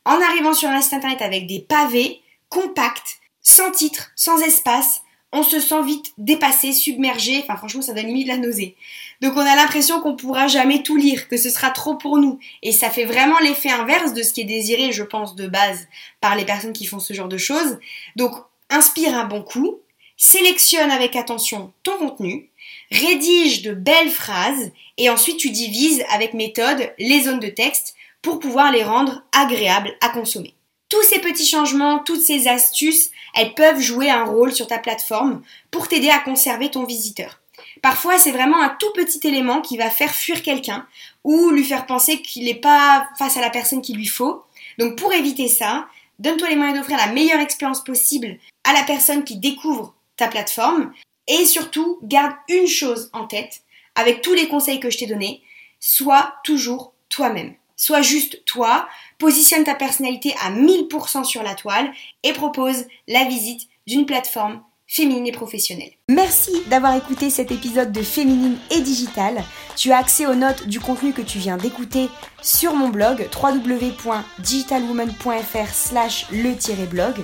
En 0.05 0.21
arrivant 0.21 0.53
sur 0.53 0.69
un 0.69 0.81
site 0.81 0.93
internet 0.93 1.21
avec 1.21 1.47
des 1.47 1.59
pavés 1.59 2.21
compacts, 2.49 3.19
sans 3.41 3.71
titre, 3.71 4.11
sans 4.15 4.39
espace, 4.39 5.01
on 5.33 5.43
se 5.43 5.59
sent 5.59 5.83
vite 5.83 6.13
dépassé, 6.17 6.71
submergé, 6.71 7.41
enfin 7.43 7.57
franchement 7.57 7.81
ça 7.81 7.93
donne 7.93 8.07
limite 8.07 8.27
la 8.27 8.37
nausée. 8.37 8.75
Donc 9.21 9.33
on 9.35 9.41
a 9.41 9.55
l'impression 9.55 9.99
qu'on 9.99 10.15
pourra 10.15 10.47
jamais 10.47 10.83
tout 10.83 10.95
lire, 10.95 11.27
que 11.27 11.37
ce 11.37 11.49
sera 11.49 11.69
trop 11.71 11.95
pour 11.95 12.17
nous. 12.17 12.39
Et 12.63 12.71
ça 12.71 12.89
fait 12.89 13.05
vraiment 13.05 13.39
l'effet 13.39 13.69
inverse 13.69 14.13
de 14.13 14.23
ce 14.23 14.31
qui 14.31 14.41
est 14.41 14.45
désiré, 14.45 14.91
je 14.91 15.03
pense, 15.03 15.35
de 15.35 15.47
base 15.47 15.87
par 16.21 16.35
les 16.35 16.45
personnes 16.45 16.73
qui 16.73 16.85
font 16.85 16.99
ce 16.99 17.13
genre 17.13 17.27
de 17.27 17.37
choses. 17.37 17.77
Donc 18.15 18.33
inspire 18.69 19.13
un 19.17 19.25
bon 19.25 19.41
coup, 19.41 19.79
sélectionne 20.17 20.91
avec 20.91 21.15
attention 21.15 21.71
ton 21.83 21.97
contenu, 21.97 22.49
rédige 22.91 23.61
de 23.61 23.71
belles 23.71 24.09
phrases 24.09 24.71
et 24.97 25.09
ensuite 25.09 25.37
tu 25.37 25.51
divises 25.51 26.03
avec 26.11 26.33
méthode 26.33 26.91
les 26.97 27.21
zones 27.21 27.39
de 27.39 27.49
texte 27.49 27.95
pour 28.21 28.39
pouvoir 28.39 28.71
les 28.71 28.83
rendre 28.83 29.23
agréables 29.31 29.95
à 30.01 30.09
consommer. 30.09 30.53
Tous 30.89 31.03
ces 31.03 31.19
petits 31.19 31.45
changements, 31.45 31.99
toutes 31.99 32.21
ces 32.21 32.47
astuces, 32.47 33.11
elles 33.35 33.53
peuvent 33.53 33.79
jouer 33.79 34.09
un 34.09 34.23
rôle 34.23 34.53
sur 34.53 34.67
ta 34.67 34.79
plateforme 34.79 35.43
pour 35.69 35.87
t'aider 35.87 36.09
à 36.09 36.19
conserver 36.19 36.71
ton 36.71 36.85
visiteur. 36.85 37.41
Parfois, 37.81 38.17
c'est 38.17 38.31
vraiment 38.31 38.61
un 38.61 38.75
tout 38.79 38.91
petit 38.95 39.25
élément 39.27 39.61
qui 39.61 39.77
va 39.77 39.89
faire 39.89 40.13
fuir 40.13 40.41
quelqu'un 40.41 40.87
ou 41.23 41.49
lui 41.49 41.63
faire 41.63 41.85
penser 41.85 42.21
qu'il 42.21 42.45
n'est 42.45 42.55
pas 42.55 43.07
face 43.19 43.37
à 43.37 43.41
la 43.41 43.49
personne 43.49 43.81
qu'il 43.81 43.97
lui 43.97 44.05
faut. 44.05 44.43
Donc 44.77 44.97
pour 44.97 45.13
éviter 45.13 45.47
ça, 45.47 45.87
donne-toi 46.19 46.49
les 46.49 46.55
moyens 46.55 46.77
d'offrir 46.77 46.97
la 46.97 47.11
meilleure 47.11 47.41
expérience 47.41 47.83
possible 47.83 48.37
à 48.63 48.73
la 48.73 48.83
personne 48.83 49.23
qui 49.23 49.37
découvre 49.37 49.93
ta 50.17 50.27
plateforme. 50.27 50.91
Et 51.27 51.45
surtout, 51.45 51.99
garde 52.03 52.33
une 52.49 52.67
chose 52.67 53.09
en 53.13 53.27
tête 53.27 53.61
avec 53.95 54.21
tous 54.21 54.33
les 54.33 54.47
conseils 54.47 54.79
que 54.79 54.89
je 54.89 54.97
t'ai 54.97 55.07
donnés. 55.07 55.41
Sois 55.79 56.33
toujours 56.43 56.93
toi-même. 57.09 57.53
Sois 57.75 58.01
juste 58.01 58.43
toi, 58.45 58.87
positionne 59.19 59.63
ta 59.63 59.75
personnalité 59.75 60.33
à 60.41 60.51
1000% 60.51 61.23
sur 61.23 61.43
la 61.43 61.53
toile 61.53 61.91
et 62.23 62.33
propose 62.33 62.85
la 63.07 63.25
visite 63.25 63.67
d'une 63.85 64.07
plateforme 64.07 64.63
féminine 64.87 65.27
et 65.27 65.31
professionnelle. 65.31 65.91
Merci 66.09 66.63
d'avoir 66.67 66.95
écouté 66.95 67.29
cet 67.29 67.51
épisode 67.51 67.91
de 67.91 68.01
Féminine 68.01 68.57
et 68.71 68.81
Digital. 68.81 69.43
Tu 69.75 69.91
as 69.91 69.97
accès 69.97 70.25
aux 70.25 70.33
notes 70.33 70.67
du 70.67 70.79
contenu 70.79 71.13
que 71.13 71.21
tu 71.21 71.37
viens 71.39 71.57
d'écouter 71.57 72.07
sur 72.41 72.73
mon 72.73 72.87
blog 72.89 73.29
www.digitalwoman.fr 73.35 75.73
slash 75.73 76.25
le-blog. 76.31 77.15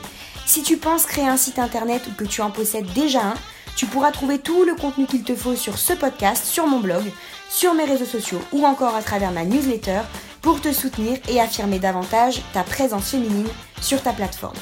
Si 0.45 0.61
tu 0.61 0.77
penses 0.77 1.05
créer 1.05 1.27
un 1.27 1.37
site 1.37 1.57
internet 1.57 2.03
ou 2.07 2.11
que 2.11 2.25
tu 2.25 2.41
en 2.41 2.51
possèdes 2.51 2.91
déjà 2.93 3.21
un, 3.21 3.33
tu 3.75 3.85
pourras 3.85 4.11
trouver 4.11 4.39
tout 4.39 4.65
le 4.65 4.75
contenu 4.75 5.05
qu'il 5.05 5.23
te 5.23 5.35
faut 5.35 5.55
sur 5.55 5.77
ce 5.77 5.93
podcast, 5.93 6.45
sur 6.45 6.67
mon 6.67 6.79
blog, 6.79 7.03
sur 7.49 7.73
mes 7.73 7.85
réseaux 7.85 8.05
sociaux 8.05 8.41
ou 8.51 8.65
encore 8.65 8.95
à 8.95 9.01
travers 9.01 9.31
ma 9.31 9.45
newsletter 9.45 10.01
pour 10.41 10.61
te 10.61 10.71
soutenir 10.71 11.17
et 11.29 11.39
affirmer 11.39 11.79
davantage 11.79 12.41
ta 12.53 12.63
présence 12.63 13.09
féminine 13.09 13.47
sur 13.81 14.01
ta 14.01 14.11
plateforme. 14.11 14.57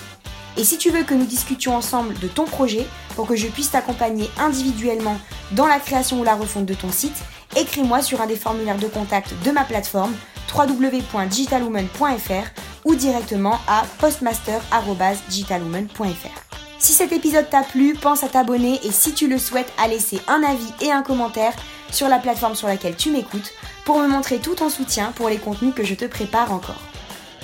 Et 0.58 0.64
si 0.64 0.78
tu 0.78 0.92
veux 0.92 1.04
que 1.04 1.14
nous 1.14 1.26
discutions 1.26 1.76
ensemble 1.76 2.18
de 2.20 2.28
ton 2.28 2.46
projet 2.46 2.86
pour 3.16 3.28
que 3.28 3.36
je 3.36 3.48
puisse 3.48 3.72
t'accompagner 3.72 4.30
individuellement 4.38 5.18
dans 5.54 5.66
la 5.66 5.80
création 5.80 6.20
ou 6.20 6.24
la 6.24 6.36
refonte 6.36 6.66
de 6.66 6.74
ton 6.74 6.92
site, 6.92 7.18
écris-moi 7.56 8.02
sur 8.02 8.22
un 8.22 8.28
des 8.28 8.36
formulaires 8.36 8.78
de 8.78 8.88
contact 8.88 9.34
de 9.44 9.52
ma 9.52 9.64
plateforme 9.64 10.14
www.digitalwoman.fr 10.56 12.86
ou 12.86 12.96
directement 12.96 13.60
à 13.68 13.84
postmaster.digitalwoman.fr. 14.00 16.56
Si 16.80 16.94
cet 16.94 17.12
épisode 17.12 17.50
t'a 17.50 17.62
plu, 17.62 17.94
pense 17.94 18.24
à 18.24 18.28
t'abonner 18.28 18.80
et 18.84 18.92
si 18.92 19.14
tu 19.14 19.28
le 19.28 19.38
souhaites, 19.38 19.72
à 19.78 19.88
laisser 19.88 20.20
un 20.28 20.42
avis 20.44 20.74
et 20.82 20.92
un 20.92 21.04
commentaire 21.04 21.54
sur 21.92 22.08
la 22.08 22.18
plateforme 22.18 22.56
sur 22.56 22.68
laquelle 22.68 22.96
tu 22.96 23.12
m'écoutes 23.12 23.54
pour 23.86 24.00
me 24.00 24.08
montrer 24.08 24.40
tout 24.40 24.56
ton 24.56 24.70
soutien 24.70 25.12
pour 25.16 25.30
les 25.30 25.38
contenus 25.38 25.76
que 25.76 25.84
je 25.84 25.94
te 25.94 26.06
prépare 26.06 26.52
encore. 26.52 26.82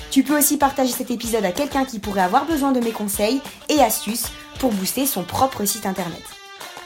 Tu 0.10 0.24
peux 0.24 0.38
aussi 0.38 0.58
partager 0.58 0.92
cet 0.92 1.12
épisode 1.12 1.46
à 1.46 1.52
quelqu'un 1.52 1.86
qui 1.86 2.00
pourrait 2.00 2.22
avoir 2.22 2.46
besoin 2.46 2.72
de 2.72 2.80
mes 2.80 2.92
conseils 2.92 3.42
et 3.70 3.80
astuces 3.80 4.32
pour 4.60 4.72
booster 4.72 5.06
son 5.06 5.24
propre 5.24 5.66
site 5.66 5.86
internet. 5.86 6.24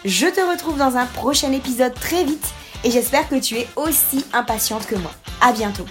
Je 0.03 0.27
te 0.27 0.41
retrouve 0.41 0.77
dans 0.77 0.97
un 0.97 1.05
prochain 1.05 1.51
épisode 1.51 1.93
très 1.93 2.25
vite 2.25 2.47
et 2.83 2.91
j'espère 2.91 3.29
que 3.29 3.39
tu 3.39 3.57
es 3.57 3.67
aussi 3.75 4.25
impatiente 4.33 4.87
que 4.87 4.95
moi. 4.95 5.11
À 5.39 5.53
bientôt. 5.53 5.85